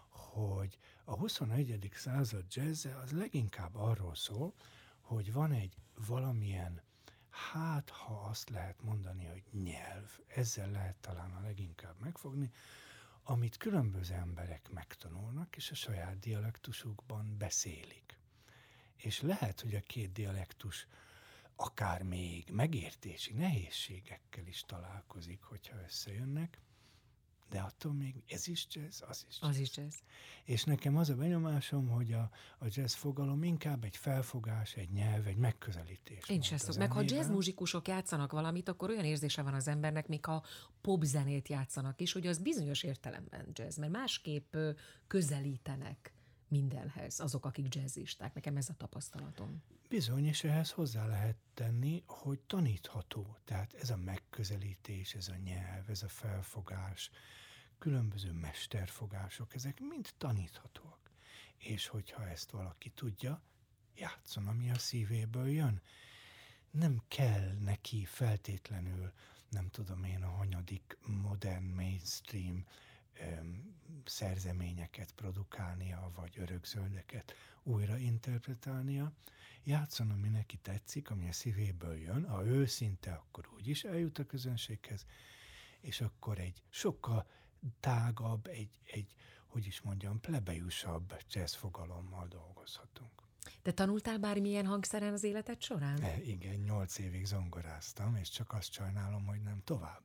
hogy 0.09 0.77
a 1.03 1.15
21. 1.15 1.89
század 1.93 2.45
jazzze 2.49 2.95
az 2.95 3.11
leginkább 3.11 3.75
arról 3.75 4.15
szól, 4.15 4.53
hogy 5.01 5.33
van 5.33 5.51
egy 5.51 5.75
valamilyen, 6.07 6.81
hát 7.29 7.89
ha 7.89 8.13
azt 8.13 8.49
lehet 8.49 8.81
mondani, 8.81 9.25
hogy 9.25 9.43
nyelv, 9.51 10.19
ezzel 10.27 10.71
lehet 10.71 10.95
talán 10.95 11.31
a 11.31 11.41
leginkább 11.41 11.95
megfogni, 11.99 12.51
amit 13.23 13.57
különböző 13.57 14.13
emberek 14.13 14.69
megtanulnak, 14.69 15.55
és 15.55 15.71
a 15.71 15.75
saját 15.75 16.19
dialektusukban 16.19 17.37
beszélik. 17.37 18.17
És 18.95 19.21
lehet, 19.21 19.61
hogy 19.61 19.75
a 19.75 19.81
két 19.81 20.11
dialektus 20.11 20.87
akár 21.55 22.03
még 22.03 22.49
megértési 22.51 23.33
nehézségekkel 23.33 24.47
is 24.47 24.63
találkozik, 24.65 25.41
hogyha 25.41 25.81
összejönnek, 25.83 26.59
de 27.51 27.59
attól 27.59 27.93
még 27.93 28.23
ez 28.27 28.47
is 28.47 28.67
jazz, 28.69 29.01
az 29.07 29.25
is 29.29 29.37
jazz. 29.41 29.49
Az 29.51 29.57
is 29.57 29.77
jazz. 29.77 29.95
És 30.43 30.63
nekem 30.63 30.97
az 30.97 31.09
a 31.09 31.15
benyomásom, 31.15 31.87
hogy 31.87 32.11
a, 32.13 32.29
a 32.59 32.65
jazz 32.69 32.93
fogalom 32.93 33.43
inkább 33.43 33.83
egy 33.83 33.97
felfogás, 33.97 34.73
egy 34.73 34.89
nyelv, 34.89 35.27
egy 35.27 35.37
megközelítés. 35.37 36.29
Én 36.29 36.39
a 36.39 36.57
szok. 36.57 36.77
Meg 36.77 36.91
ha 36.91 37.01
jazz 37.05 37.29
muzsikusok 37.29 37.87
játszanak 37.87 38.31
valamit, 38.31 38.69
akkor 38.69 38.89
olyan 38.89 39.05
érzése 39.05 39.41
van 39.41 39.53
az 39.53 39.67
embernek, 39.67 40.07
még 40.07 40.25
ha 40.25 40.43
popzenét 40.81 41.47
játszanak 41.47 42.01
is, 42.01 42.11
hogy 42.11 42.27
az 42.27 42.37
bizonyos 42.37 42.83
értelemben 42.83 43.49
jazz, 43.53 43.77
mert 43.77 43.91
másképp 43.91 44.55
közelítenek 45.07 46.13
mindenhez 46.47 47.19
azok, 47.19 47.45
akik 47.45 47.75
jazzisták. 47.75 48.33
Nekem 48.33 48.57
ez 48.57 48.69
a 48.69 48.73
tapasztalatom. 48.73 49.63
Bizony, 49.89 50.25
és 50.25 50.43
ehhez 50.43 50.71
hozzá 50.71 51.07
lehet 51.07 51.35
tenni, 51.53 52.03
hogy 52.05 52.39
tanítható. 52.39 53.37
Tehát 53.45 53.73
ez 53.73 53.89
a 53.89 53.97
megközelítés, 53.97 55.13
ez 55.13 55.27
a 55.27 55.35
nyelv, 55.43 55.89
ez 55.89 56.03
a 56.03 56.07
felfogás, 56.07 57.09
különböző 57.81 58.31
mesterfogások, 58.31 59.55
ezek 59.55 59.79
mind 59.79 60.09
taníthatóak. 60.17 61.11
És 61.57 61.87
hogyha 61.87 62.27
ezt 62.27 62.51
valaki 62.51 62.89
tudja, 62.89 63.41
játszon, 63.95 64.47
ami 64.47 64.71
a 64.71 64.77
szívéből 64.77 65.47
jön. 65.49 65.81
Nem 66.71 67.01
kell 67.07 67.51
neki 67.63 68.05
feltétlenül, 68.05 69.11
nem 69.49 69.69
tudom 69.69 70.03
én, 70.03 70.23
a 70.23 70.29
hanyadik 70.29 70.97
modern 71.05 71.63
mainstream 71.63 72.65
öm, 73.19 73.75
szerzeményeket 74.05 75.11
produkálnia, 75.11 76.11
vagy 76.15 76.39
örökzöldeket 76.39 77.33
újra 77.63 77.97
interpretálnia. 77.97 79.11
Játszon, 79.63 80.09
ami 80.11 80.29
neki 80.29 80.57
tetszik, 80.57 81.09
ami 81.09 81.27
a 81.27 81.33
szívéből 81.33 81.97
jön, 81.97 82.27
ha 82.27 82.45
őszinte, 82.45 83.11
akkor 83.13 83.49
úgyis 83.55 83.83
eljut 83.83 84.19
a 84.19 84.25
közönséghez, 84.25 85.05
és 85.79 86.01
akkor 86.01 86.39
egy 86.39 86.61
sokkal 86.69 87.27
tágabb, 87.79 88.47
egy, 88.47 88.69
egy 88.85 89.13
hogy 89.47 89.65
is 89.65 89.81
mondjam, 89.81 90.19
plebejusabb 90.19 91.15
jazz 91.29 91.53
fogalommal 91.53 92.27
dolgozhatunk. 92.27 93.09
Te 93.61 93.71
tanultál 93.71 94.17
bármilyen 94.17 94.65
hangszeren 94.65 95.13
az 95.13 95.23
életed 95.23 95.61
során? 95.61 96.01
E, 96.01 96.21
igen, 96.23 96.59
nyolc 96.59 96.97
évig 96.97 97.25
zongoráztam, 97.25 98.15
és 98.15 98.29
csak 98.29 98.53
azt 98.53 98.71
sajnálom, 98.71 99.25
hogy 99.25 99.41
nem 99.41 99.61
tovább. 99.63 100.01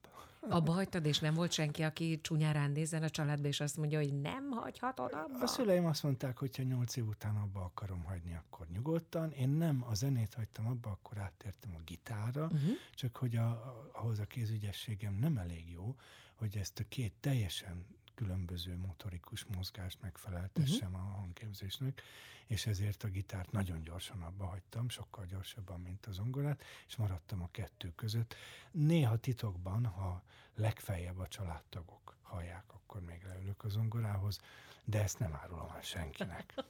Abba 0.49 0.73
hagytad, 0.73 1.07
és 1.07 1.19
nem 1.19 1.35
volt 1.35 1.53
senki, 1.53 1.83
aki 1.83 2.21
csúnyán 2.21 2.53
rád 2.53 2.73
nézzen 2.73 3.03
a 3.03 3.11
családba, 3.11 3.49
és 3.49 3.61
azt 3.61 3.77
mondja, 3.77 3.99
hogy 3.99 4.21
nem 4.21 4.51
hagyhatod 4.51 5.13
abba? 5.13 5.43
A 5.43 5.47
szüleim 5.47 5.87
azt 5.87 6.03
mondták, 6.03 6.39
hogy 6.39 6.57
ha 6.57 6.63
nyolc 6.63 6.97
év 6.97 7.07
után 7.07 7.37
abba 7.37 7.61
akarom 7.61 8.05
hagyni, 8.05 8.35
akkor 8.35 8.67
nyugodtan. 8.67 9.31
Én 9.31 9.49
nem 9.49 9.85
a 9.89 9.95
zenét 9.95 10.35
hagytam 10.35 10.67
abba, 10.67 10.91
akkor 10.91 11.19
áttértem 11.19 11.75
a 11.75 11.83
gitárra, 11.85 12.45
uh-huh. 12.45 12.71
csak 12.95 13.17
hogy 13.17 13.37
a, 13.37 13.75
ahhoz 13.93 14.19
a 14.19 14.25
kézügyességem 14.25 15.15
nem 15.15 15.37
elég 15.37 15.71
jó, 15.71 15.97
hogy 16.37 16.57
ezt 16.57 16.79
a 16.79 16.85
két 16.89 17.13
teljesen 17.21 17.87
különböző 18.15 18.77
motorikus 18.77 19.45
mozgást 19.45 20.01
megfeleltessem 20.01 20.93
uh-huh. 20.93 21.09
a 21.09 21.13
hangképzésnek, 21.13 22.03
és 22.47 22.67
ezért 22.67 23.03
a 23.03 23.09
gitárt 23.09 23.53
nagyon 23.53 23.83
gyorsan 23.83 24.23
abba 24.23 24.47
hagytam, 24.47 24.89
sokkal 24.89 25.25
gyorsabban, 25.25 25.81
mint 25.81 26.07
a 26.07 26.13
zongorát, 26.13 26.63
és 26.87 26.97
maradtam 26.97 27.43
a 27.43 27.49
kettő 27.51 27.93
között. 27.95 28.35
Néha 28.71 29.17
titokban, 29.17 29.87
ha 29.87 30.23
legfeljebb 30.55 31.19
a 31.19 31.29
családtagok 31.29 32.17
hallják, 32.23 32.65
akkor 32.73 33.01
még 33.01 33.23
leülök 33.23 33.65
a 33.65 33.69
zongorához, 33.69 34.41
de 34.85 35.03
ezt 35.03 35.19
nem 35.19 35.35
árulom 35.35 35.71
el 35.75 35.83
senkinek. 35.83 36.55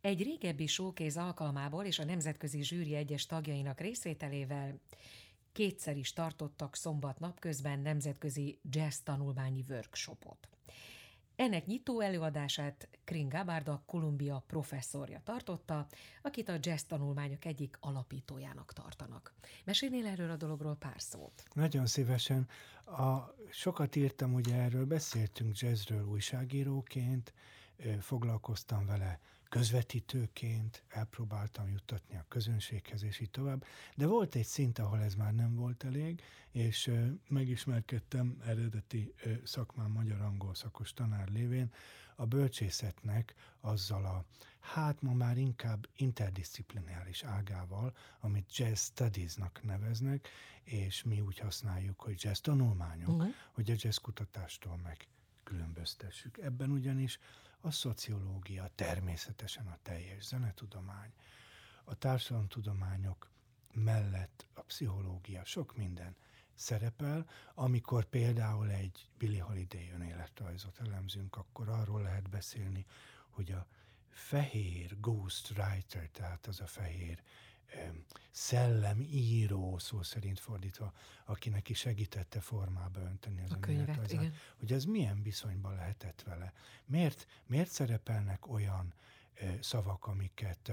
Egy 0.00 0.22
régebbi 0.22 0.66
showkéz 0.66 1.16
alkalmából 1.16 1.84
és 1.84 1.98
a 1.98 2.04
nemzetközi 2.04 2.62
zsűri 2.62 2.94
egyes 2.94 3.26
tagjainak 3.26 3.80
részvételével 3.80 4.80
kétszer 5.52 5.96
is 5.96 6.12
tartottak 6.12 6.76
szombat 6.76 7.18
napközben 7.20 7.78
nemzetközi 7.78 8.58
jazz 8.70 8.98
tanulmányi 8.98 9.64
workshopot. 9.68 10.48
Ennek 11.36 11.66
nyitó 11.66 12.00
előadását 12.00 12.88
Krin 13.04 13.28
Gabbard, 13.28 13.68
a 13.68 13.82
Columbia 13.86 14.44
professzorja 14.46 15.20
tartotta, 15.24 15.86
akit 16.22 16.48
a 16.48 16.56
jazz 16.60 16.82
tanulmányok 16.82 17.44
egyik 17.44 17.76
alapítójának 17.80 18.72
tartanak. 18.72 19.34
Mesélnél 19.64 20.06
erről 20.06 20.30
a 20.30 20.36
dologról 20.36 20.76
pár 20.76 21.00
szót? 21.00 21.42
Nagyon 21.52 21.86
szívesen. 21.86 22.48
A, 22.84 23.34
sokat 23.50 23.96
írtam, 23.96 24.34
ugye 24.34 24.54
erről 24.54 24.86
beszéltünk 24.86 25.58
jazzről 25.58 26.04
újságíróként, 26.04 27.32
foglalkoztam 28.00 28.86
vele 28.86 29.20
közvetítőként, 29.52 30.82
elpróbáltam 30.88 31.68
juttatni 31.68 32.16
a 32.16 32.24
közönséghez, 32.28 33.02
és 33.02 33.20
így 33.20 33.30
tovább. 33.30 33.64
De 33.96 34.06
volt 34.06 34.34
egy 34.34 34.44
szint, 34.44 34.78
ahol 34.78 35.00
ez 35.00 35.14
már 35.14 35.34
nem 35.34 35.54
volt 35.54 35.84
elég, 35.84 36.22
és 36.50 36.90
megismerkedtem 37.28 38.42
eredeti 38.46 39.14
szakmán 39.44 39.90
magyar-angol 39.90 40.54
szakos 40.54 40.92
tanár 40.92 41.28
lévén 41.28 41.72
a 42.16 42.26
bölcsészetnek 42.26 43.34
azzal 43.60 44.04
a, 44.04 44.24
hát 44.60 45.02
ma 45.02 45.12
már 45.12 45.36
inkább 45.36 45.88
interdisziplináris 45.96 47.22
ágával, 47.22 47.96
amit 48.20 48.56
jazz 48.56 48.80
studiesnak 48.80 49.62
neveznek, 49.62 50.28
és 50.62 51.02
mi 51.02 51.20
úgy 51.20 51.38
használjuk, 51.38 52.00
hogy 52.00 52.22
jazz 52.22 52.38
tanulmányok, 52.38 53.08
uh-huh. 53.08 53.34
hogy 53.52 53.70
a 53.70 53.74
jazz 53.76 53.96
kutatástól 53.96 54.76
meg 54.76 55.08
különböztessük. 55.42 56.38
Ebben 56.38 56.70
ugyanis 56.70 57.18
a 57.62 57.70
szociológia, 57.70 58.70
természetesen 58.74 59.66
a 59.66 59.78
teljes 59.82 60.24
zenetudomány, 60.24 61.12
a 61.84 61.94
társadalomtudományok 61.94 63.30
mellett 63.72 64.46
a 64.54 64.60
pszichológia, 64.60 65.44
sok 65.44 65.76
minden 65.76 66.16
szerepel. 66.54 67.26
Amikor 67.54 68.04
például 68.04 68.70
egy 68.70 69.08
Billy 69.18 69.38
Holiday 69.38 69.90
önéletrajzot 69.94 70.80
elemzünk, 70.80 71.36
akkor 71.36 71.68
arról 71.68 72.02
lehet 72.02 72.30
beszélni, 72.30 72.86
hogy 73.28 73.52
a 73.52 73.66
fehér 74.08 75.00
ghostwriter, 75.00 76.08
tehát 76.12 76.46
az 76.46 76.60
a 76.60 76.66
fehér 76.66 77.22
szellemíró, 78.30 79.78
szó 79.78 80.02
szerint 80.02 80.40
fordítva, 80.40 80.92
aki 81.24 81.48
neki 81.48 81.74
segítette 81.74 82.40
formába 82.40 83.00
önteni 83.00 83.42
az 83.42 83.52
A 83.52 83.58
könyvet, 83.58 83.82
önéletrajzát, 83.82 84.20
igen. 84.22 84.34
hogy 84.58 84.72
ez 84.72 84.84
milyen 84.84 85.22
viszonyban 85.22 85.74
lehetett 85.74 86.22
vele. 86.22 86.52
Miért, 86.84 87.26
miért 87.46 87.70
szerepelnek 87.70 88.48
olyan 88.48 88.94
szavak, 89.60 90.06
amiket 90.06 90.72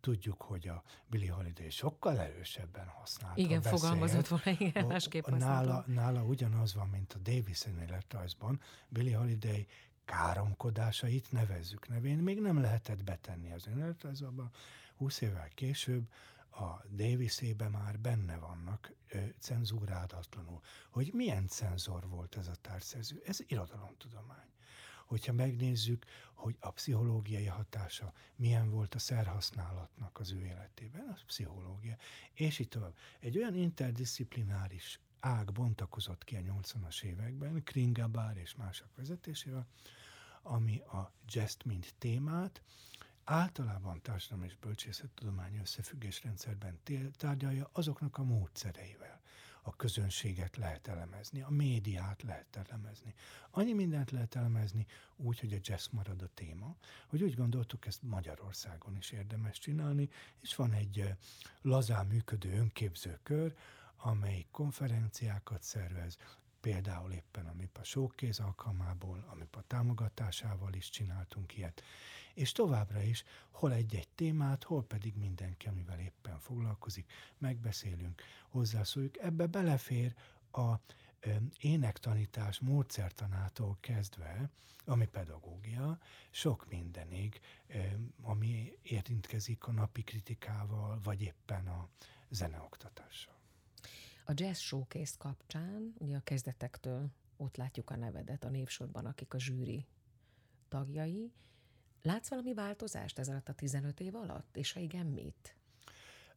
tudjuk, 0.00 0.42
hogy 0.42 0.68
a 0.68 0.82
Billy 1.06 1.26
Holiday 1.26 1.70
sokkal 1.70 2.20
erősebben 2.20 2.86
használta. 2.86 3.40
Igen, 3.40 3.60
beszélt. 3.60 3.80
fogalmazott 3.80 4.28
volna, 4.28 4.50
igen, 4.58 4.86
másképp 4.86 5.26
nála, 5.26 5.84
nála 5.86 6.22
ugyanaz 6.22 6.74
van, 6.74 6.88
mint 6.88 7.12
a 7.12 7.18
Davis 7.18 7.66
önéletrajzban. 7.66 8.60
Billy 8.88 9.12
Holiday 9.12 9.66
káromkodásait 10.04 11.32
nevezzük 11.32 11.88
nevén, 11.88 12.18
még 12.18 12.40
nem 12.40 12.60
lehetett 12.60 13.04
betenni 13.04 13.52
az 13.52 13.66
önéletrajzba. 13.66 14.50
20 14.96 15.20
évvel 15.20 15.48
később 15.54 16.08
a 16.54 16.84
Davisébe 16.90 17.68
már 17.68 17.98
benne 18.00 18.36
vannak 18.36 18.92
ö, 19.08 19.18
cenzúrádatlanul. 19.38 20.60
Hogy 20.90 21.10
milyen 21.12 21.48
cenzor 21.48 22.08
volt 22.08 22.36
ez 22.36 22.46
a 22.46 22.54
társszerző? 22.60 23.22
Ez 23.26 23.38
irodalomtudomány. 23.46 24.52
Hogyha 25.06 25.32
megnézzük, 25.32 26.04
hogy 26.34 26.56
a 26.60 26.70
pszichológiai 26.70 27.46
hatása 27.46 28.12
milyen 28.36 28.70
volt 28.70 28.94
a 28.94 28.98
szerhasználatnak 28.98 30.18
az 30.20 30.32
ő 30.32 30.44
életében, 30.44 31.08
az 31.14 31.22
pszichológia. 31.26 31.96
És 32.32 32.58
így 32.58 32.68
tovább. 32.68 32.96
Egy 33.20 33.38
olyan 33.38 33.54
interdisziplináris 33.54 35.00
ág 35.20 35.52
bontakozott 35.52 36.24
ki 36.24 36.36
a 36.36 36.40
80-as 36.40 37.02
években, 37.02 37.62
Kringabár 37.62 38.36
és 38.36 38.54
mások 38.54 38.96
vezetésével, 38.96 39.66
ami 40.42 40.78
a 40.78 41.12
jazz 41.26 41.54
mint 41.64 41.94
témát 41.98 42.62
általában 43.24 44.00
társadalom 44.02 44.44
és 44.44 44.56
bölcsészettudományi 44.56 45.58
összefüggésrendszerben 45.58 46.78
tárgyalja 47.16 47.68
azoknak 47.72 48.18
a 48.18 48.22
módszereivel, 48.24 49.20
a 49.62 49.76
közönséget 49.76 50.56
lehet 50.56 50.88
elemezni, 50.88 51.42
a 51.42 51.50
médiát 51.50 52.22
lehet 52.22 52.56
elemezni. 52.56 53.14
Annyi 53.50 53.72
mindent 53.72 54.10
lehet 54.10 54.34
elemezni 54.34 54.86
úgy, 55.16 55.40
hogy 55.40 55.52
a 55.52 55.58
jazz 55.62 55.86
marad 55.90 56.22
a 56.22 56.28
téma, 56.34 56.76
hogy 57.06 57.22
úgy 57.22 57.34
gondoltuk, 57.34 57.86
ezt 57.86 58.02
Magyarországon 58.02 58.96
is 58.96 59.10
érdemes 59.10 59.58
csinálni, 59.58 60.08
és 60.40 60.54
van 60.54 60.72
egy 60.72 61.14
lazán 61.62 62.06
működő 62.06 62.52
önképzőkör, 62.52 63.54
amely 63.96 64.46
konferenciákat 64.50 65.62
szervez, 65.62 66.18
például 66.64 67.12
éppen 67.12 67.46
a 67.46 67.52
MIPA 67.52 67.84
showkéz 67.84 68.38
alkalmából, 68.38 69.24
a 69.30 69.34
MIPA 69.34 69.62
támogatásával 69.66 70.72
is 70.72 70.88
csináltunk 70.88 71.56
ilyet, 71.56 71.82
és 72.34 72.52
továbbra 72.52 73.02
is 73.02 73.24
hol 73.50 73.72
egy-egy 73.72 74.08
témát, 74.08 74.64
hol 74.64 74.84
pedig 74.84 75.14
mindenki, 75.16 75.68
amivel 75.68 75.98
éppen 75.98 76.38
foglalkozik, 76.38 77.12
megbeszélünk, 77.38 78.22
hozzászóljuk. 78.48 79.18
Ebbe 79.18 79.46
belefér 79.46 80.14
a 80.52 80.74
énektanítás 81.60 82.60
módszertanától 82.60 83.76
kezdve, 83.80 84.50
ami 84.84 85.06
pedagógia, 85.06 85.98
sok 86.30 86.68
mindenig, 86.68 87.40
ami 88.22 88.78
érintkezik 88.82 89.64
a 89.66 89.72
napi 89.72 90.02
kritikával, 90.02 91.00
vagy 91.02 91.22
éppen 91.22 91.66
a 91.66 91.88
zeneoktatással. 92.28 93.33
A 94.26 94.32
Jazz 94.34 94.58
Showcase 94.58 95.14
kapcsán, 95.18 95.94
ugye 95.98 96.16
a 96.16 96.20
kezdetektől 96.20 97.10
ott 97.36 97.56
látjuk 97.56 97.90
a 97.90 97.96
nevedet 97.96 98.44
a 98.44 98.48
névsorban, 98.48 99.06
akik 99.06 99.34
a 99.34 99.38
zsűri 99.38 99.86
tagjai. 100.68 101.32
Látsz 102.02 102.28
valami 102.28 102.54
változást 102.54 103.18
ez 103.18 103.28
alatt 103.28 103.48
a 103.48 103.52
15 103.52 104.00
év 104.00 104.14
alatt, 104.14 104.56
és 104.56 104.72
ha 104.72 104.80
igen, 104.80 105.06
mit? 105.06 105.56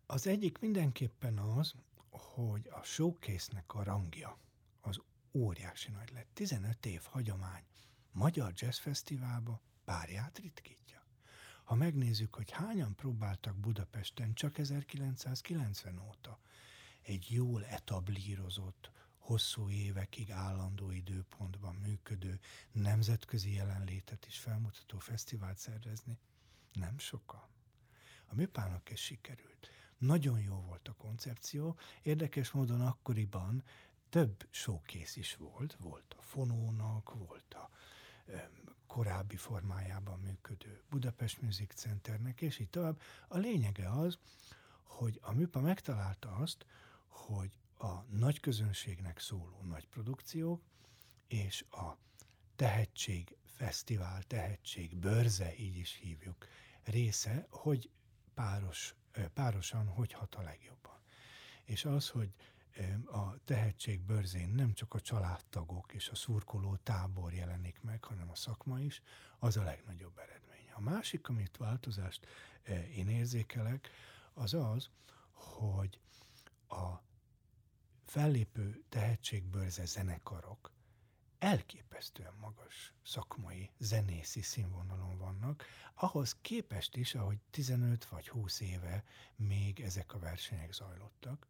Az 0.05 0.27
egyik 0.27 0.57
mindenképpen 0.57 1.37
az, 1.37 1.73
hogy 2.09 2.67
a 2.71 2.83
showcase-nek 2.83 3.73
a 3.73 3.83
rangja 3.83 4.37
az 4.81 4.99
óriási 5.31 5.91
nagy 5.91 6.11
lett. 6.11 6.29
15 6.33 6.85
év 6.85 7.01
hagyomány. 7.03 7.63
Magyar 8.11 8.51
Jazz 8.55 8.77
Fesztiválba 8.77 9.61
párját 9.85 10.37
ritkítja. 10.37 11.05
Ha 11.63 11.75
megnézzük, 11.75 12.35
hogy 12.35 12.51
hányan 12.51 12.95
próbáltak 12.95 13.55
Budapesten 13.55 14.33
csak 14.33 14.57
1990 14.57 15.99
óta, 16.07 16.39
egy 17.07 17.31
jól 17.31 17.65
etablírozott, 17.65 18.91
hosszú 19.17 19.69
évekig 19.69 20.31
állandó 20.31 20.91
időpontban 20.91 21.75
működő, 21.75 22.39
nemzetközi 22.71 23.53
jelenlétet 23.53 24.25
is 24.25 24.39
felmutató 24.39 24.97
fesztivált 24.97 25.57
szervezni? 25.57 26.17
Nem 26.73 26.97
sokan. 26.97 27.47
A 28.25 28.35
műpának 28.35 28.89
ez 28.89 28.97
sikerült. 28.97 29.69
Nagyon 29.97 30.39
jó 30.39 30.55
volt 30.55 30.87
a 30.87 30.93
koncepció, 30.93 31.77
érdekes 32.01 32.51
módon 32.51 32.81
akkoriban 32.81 33.63
több 34.09 34.47
showkész 34.49 35.15
is 35.15 35.35
volt, 35.35 35.77
volt 35.79 36.15
a 36.17 36.21
Fonónak, 36.21 37.13
volt 37.13 37.53
a 37.53 37.69
korábbi 38.87 39.35
formájában 39.35 40.19
működő 40.19 40.81
Budapest 40.89 41.41
Music 41.41 41.73
Centernek, 41.73 42.41
és 42.41 42.59
így 42.59 42.69
tovább. 42.69 43.01
A 43.27 43.37
lényege 43.37 43.89
az, 43.89 44.17
hogy 44.83 45.19
a 45.21 45.31
műpa 45.31 45.59
megtalálta 45.59 46.29
azt, 46.29 46.65
hogy 47.07 47.51
a 47.77 48.03
nagy 48.03 48.39
közönségnek 48.39 49.19
szóló 49.19 49.61
nagy 49.61 49.87
produkciók 49.87 50.61
és 51.27 51.65
a 51.71 51.97
tehetség 52.55 53.35
fesztivál, 53.45 54.23
tehetség 54.23 54.95
bőrze, 54.95 55.57
így 55.57 55.77
is 55.77 55.93
hívjuk, 55.93 56.47
része, 56.83 57.47
hogy 57.49 57.89
páros, 58.33 58.95
párosan 59.33 59.87
hogy 59.87 60.11
hat 60.11 60.35
a 60.35 60.41
legjobban. 60.41 60.99
És 61.63 61.85
az, 61.85 62.09
hogy 62.09 62.33
a 63.05 63.43
tehetség 63.43 64.01
bőrzén 64.01 64.49
nem 64.49 64.73
csak 64.73 64.93
a 64.93 65.01
családtagok 65.01 65.93
és 65.93 66.09
a 66.09 66.15
szurkoló 66.15 66.75
tábor 66.75 67.33
jelenik 67.33 67.81
meg, 67.81 68.03
hanem 68.03 68.29
a 68.29 68.35
szakma 68.35 68.79
is, 68.79 69.01
az 69.39 69.57
a 69.57 69.63
legnagyobb 69.63 70.17
eredmény. 70.17 70.71
A 70.73 70.81
másik, 70.81 71.27
amit 71.27 71.57
változást 71.57 72.27
én 72.95 73.07
érzékelek, 73.07 73.89
az 74.33 74.53
az, 74.53 74.89
hogy 75.31 75.99
a 76.67 77.03
fellépő 78.05 78.83
tehetségbőrze 78.89 79.85
zenekarok 79.85 80.71
elképesztően 81.39 82.33
magas 82.39 82.93
szakmai, 83.03 83.69
zenészi 83.77 84.41
színvonalon 84.41 85.17
vannak, 85.17 85.65
ahhoz 85.95 86.35
képest 86.41 86.95
is, 86.95 87.15
ahogy 87.15 87.39
15 87.51 88.05
vagy 88.05 88.29
20 88.29 88.59
éve 88.59 89.03
még 89.35 89.79
ezek 89.79 90.13
a 90.13 90.19
versenyek 90.19 90.73
zajlottak, 90.73 91.47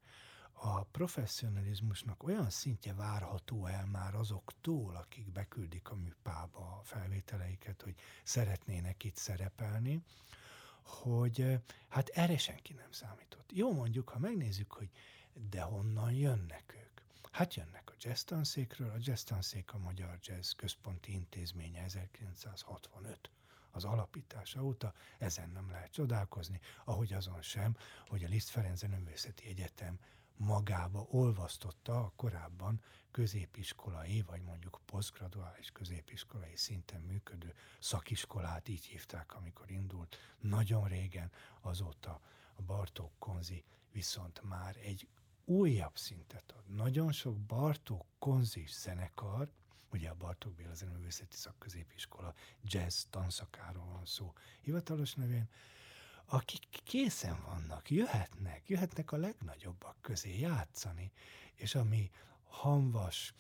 a 0.60 0.84
professzionalizmusnak 0.84 2.24
olyan 2.24 2.50
szintje 2.50 2.94
várható 2.94 3.66
el 3.66 3.86
már 3.86 4.16
azoktól, 4.16 4.96
akik 4.96 5.32
beküldik 5.32 5.90
a 5.90 5.96
műpába 5.96 6.78
a 6.80 6.84
felvételeiket, 6.84 7.82
hogy 7.82 7.96
szeretnének 8.24 9.04
itt 9.04 9.16
szerepelni, 9.16 10.04
hogy 10.88 11.60
hát 11.88 12.10
erre 12.10 12.38
senki 12.38 12.74
nem 12.74 12.92
számított. 12.92 13.52
Jó 13.52 13.74
mondjuk, 13.74 14.10
ha 14.10 14.20
megnézzük, 14.20 14.72
hogy 14.72 14.90
de 15.50 15.62
honnan 15.62 16.12
jönnek 16.12 16.74
ők? 16.78 17.02
Hát 17.32 17.56
jönnek 17.56 17.90
a 17.90 17.96
jazz 18.00 18.22
tanszékről, 18.22 18.90
a 18.90 18.98
jazz 19.00 19.24
tanszék 19.24 19.74
a 19.74 19.78
Magyar 19.78 20.18
Jazz 20.22 20.52
Központi 20.52 21.12
Intézménye 21.12 21.84
1965 21.84 23.30
az 23.72 23.86
alapítása 23.86 24.64
óta, 24.64 24.94
ezen 25.18 25.50
nem 25.50 25.70
lehet 25.70 25.92
csodálkozni, 25.92 26.60
ahogy 26.86 27.14
azon 27.14 27.42
sem, 27.42 27.78
hogy 28.08 28.24
a 28.24 28.28
Liszt 28.28 28.50
Ferenc 28.50 28.80
Zeneművészeti 28.80 29.48
Egyetem 29.48 30.00
magába 30.38 31.08
olvasztotta 31.10 32.00
a 32.00 32.12
korábban 32.16 32.82
középiskolai, 33.12 34.22
vagy 34.22 34.42
mondjuk 34.42 34.80
posztgraduális 34.86 35.72
középiskolai 35.72 36.56
szinten 36.56 37.02
működő 37.02 37.54
szakiskolát, 37.80 38.68
így 38.68 38.86
hívták, 38.86 39.36
amikor 39.36 39.72
indult. 39.72 40.18
Nagyon 40.40 40.88
régen, 40.88 41.32
azóta 41.62 42.22
a 42.56 42.62
Bartók 42.62 43.12
Konzi 43.20 43.64
viszont 43.92 44.42
már 44.44 44.76
egy 44.76 45.08
újabb 45.46 45.98
szintet 45.98 46.54
ad. 46.58 46.76
Nagyon 46.76 47.12
sok 47.12 47.40
Bartók 47.40 48.06
konzis 48.20 48.74
zenekar, 48.74 49.50
ugye 49.92 50.10
a 50.10 50.16
Bartók 50.16 50.54
Béla 50.54 50.74
Zeneművészeti 50.74 51.36
Szakközépiskola 51.36 52.34
jazz 52.64 53.04
tanszakáról 53.10 53.86
van 53.86 54.06
szó 54.06 54.34
hivatalos 54.62 55.14
nevén, 55.14 55.50
akik 56.30 56.68
készen 56.84 57.44
vannak, 57.46 57.90
jöhetnek, 57.90 58.62
jöhetnek 58.70 59.12
a 59.12 59.18
legnagyobbak 59.18 59.96
közé 60.02 60.40
játszani, 60.40 61.12
és 61.56 61.76
ami 61.76 62.12
hamvas, 62.48 63.34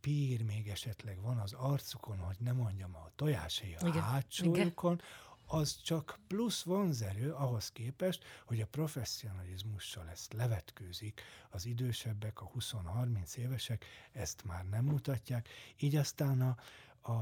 pír 0.00 0.42
még 0.42 0.68
esetleg 0.68 1.20
van 1.20 1.38
az 1.38 1.52
arcukon, 1.52 2.18
hogy 2.18 2.36
nem 2.38 2.56
mondjam 2.56 2.94
a 2.94 3.10
tojásé 3.16 3.76
a 3.80 3.90
hátsójukon, 3.90 5.00
az 5.46 5.80
csak 5.82 6.18
plusz 6.26 6.62
vonzerő 6.62 7.32
ahhoz 7.32 7.70
képest, 7.70 8.24
hogy 8.44 8.60
a 8.60 8.66
professzionalizmussal 8.66 10.08
ezt 10.08 10.32
levetkőzik. 10.32 11.20
Az 11.50 11.66
idősebbek, 11.66 12.40
a 12.40 12.50
20-30 12.58 13.34
évesek 13.34 13.84
ezt 14.12 14.44
már 14.44 14.68
nem 14.68 14.84
mutatják, 14.84 15.48
így 15.78 15.96
aztán 15.96 16.40
a, 16.40 16.56
a 17.02 17.20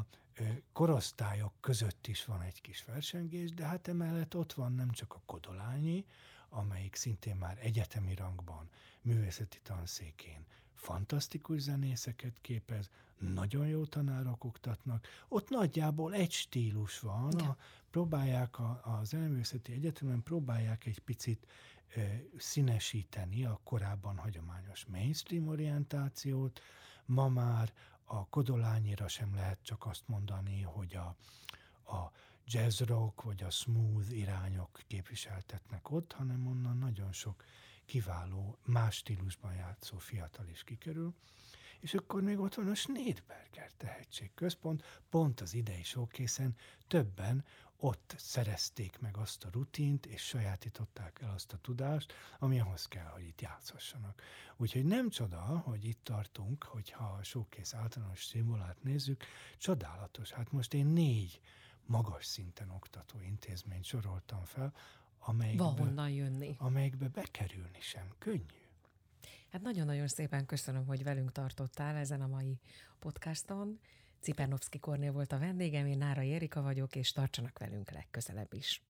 korosztályok 0.72 1.52
között 1.60 2.06
is 2.06 2.24
van 2.24 2.42
egy 2.42 2.60
kis 2.60 2.84
versengés, 2.84 3.52
de 3.52 3.64
hát 3.64 3.88
emellett 3.88 4.36
ott 4.36 4.52
van 4.52 4.72
nem 4.72 4.90
csak 4.90 5.14
a 5.14 5.22
Kodolányi, 5.26 6.04
amelyik 6.48 6.94
szintén 6.94 7.36
már 7.36 7.58
egyetemi 7.60 8.14
rangban, 8.14 8.68
művészeti 9.02 9.60
tanszékén 9.62 10.46
fantasztikus 10.78 11.60
zenészeket 11.60 12.38
képez, 12.40 12.90
nagyon 13.18 13.66
jó 13.66 13.84
tanárok 13.84 14.44
oktatnak, 14.44 15.06
ott 15.28 15.48
nagyjából 15.48 16.14
egy 16.14 16.32
stílus 16.32 17.00
van, 17.00 17.32
a, 17.32 17.56
próbálják 17.90 18.58
a, 18.58 18.80
a 18.84 19.04
zeneművészeti 19.04 19.72
egyetemen 19.72 20.22
próbálják 20.22 20.86
egy 20.86 20.98
picit 20.98 21.46
e, 21.94 22.22
színesíteni 22.36 23.44
a 23.44 23.60
korábban 23.64 24.16
hagyományos 24.16 24.86
mainstream 24.86 25.48
orientációt, 25.48 26.60
ma 27.04 27.28
már 27.28 27.72
a 28.10 28.26
Kodolányira 28.28 29.08
sem 29.08 29.34
lehet 29.34 29.58
csak 29.62 29.86
azt 29.86 30.02
mondani, 30.06 30.62
hogy 30.62 30.94
a, 30.94 31.16
a 31.92 32.12
jazz 32.46 32.80
rock 32.80 33.22
vagy 33.22 33.42
a 33.42 33.50
smooth 33.50 34.16
irányok 34.16 34.80
képviseltetnek 34.86 35.90
ott, 35.90 36.12
hanem 36.12 36.46
onnan 36.46 36.76
nagyon 36.76 37.12
sok 37.12 37.44
kiváló, 37.84 38.58
más 38.64 38.94
stílusban 38.96 39.54
játszó 39.54 39.98
fiatal 39.98 40.48
is 40.48 40.64
kikerül. 40.64 41.14
És 41.80 41.94
akkor 41.94 42.22
még 42.22 42.38
ott 42.38 42.54
van 42.54 42.68
a 42.68 42.74
Schneidberger 42.74 43.70
tehetségközpont, 43.76 45.02
pont 45.10 45.40
az 45.40 45.54
idei 45.54 45.82
showkészen 45.82 46.54
többen 46.86 47.44
ott 47.80 48.14
szerezték 48.18 48.98
meg 48.98 49.16
azt 49.16 49.44
a 49.44 49.48
rutint, 49.52 50.06
és 50.06 50.22
sajátították 50.22 51.20
el 51.22 51.30
azt 51.34 51.52
a 51.52 51.56
tudást, 51.58 52.12
ami 52.38 52.60
ahhoz 52.60 52.86
kell, 52.86 53.06
hogy 53.06 53.26
itt 53.26 53.40
játszhassanak. 53.40 54.22
Úgyhogy 54.56 54.84
nem 54.84 55.08
csoda, 55.10 55.38
hogy 55.38 55.84
itt 55.84 56.00
tartunk, 56.04 56.62
hogyha 56.64 57.04
a 57.04 57.22
showkész 57.22 57.74
általános 57.74 58.24
szimbolát 58.24 58.82
nézzük, 58.82 59.24
csodálatos. 59.58 60.30
Hát 60.30 60.52
most 60.52 60.74
én 60.74 60.86
négy 60.86 61.40
magas 61.86 62.24
szinten 62.26 62.70
oktató 62.70 63.20
intézményt 63.20 63.84
soroltam 63.84 64.44
fel, 64.44 64.72
amelyikbe, 65.18 65.62
Van 65.62 65.78
honnan 65.78 66.10
jönni. 66.10 66.54
amelyikbe 66.58 67.08
bekerülni 67.08 67.80
sem 67.80 68.12
könnyű. 68.18 68.66
Hát 69.52 69.62
nagyon-nagyon 69.62 70.06
szépen 70.08 70.46
köszönöm, 70.46 70.86
hogy 70.86 71.02
velünk 71.02 71.32
tartottál 71.32 71.96
ezen 71.96 72.20
a 72.20 72.26
mai 72.26 72.60
podcaston. 72.98 73.80
Cipernovszki 74.20 74.78
Kornél 74.78 75.12
volt 75.12 75.32
a 75.32 75.38
vendégem, 75.38 75.86
én 75.86 75.98
Nára 75.98 76.22
Erika 76.22 76.62
vagyok, 76.62 76.96
és 76.96 77.12
tartsanak 77.12 77.58
velünk 77.58 77.90
legközelebb 77.90 78.52
is. 78.54 78.82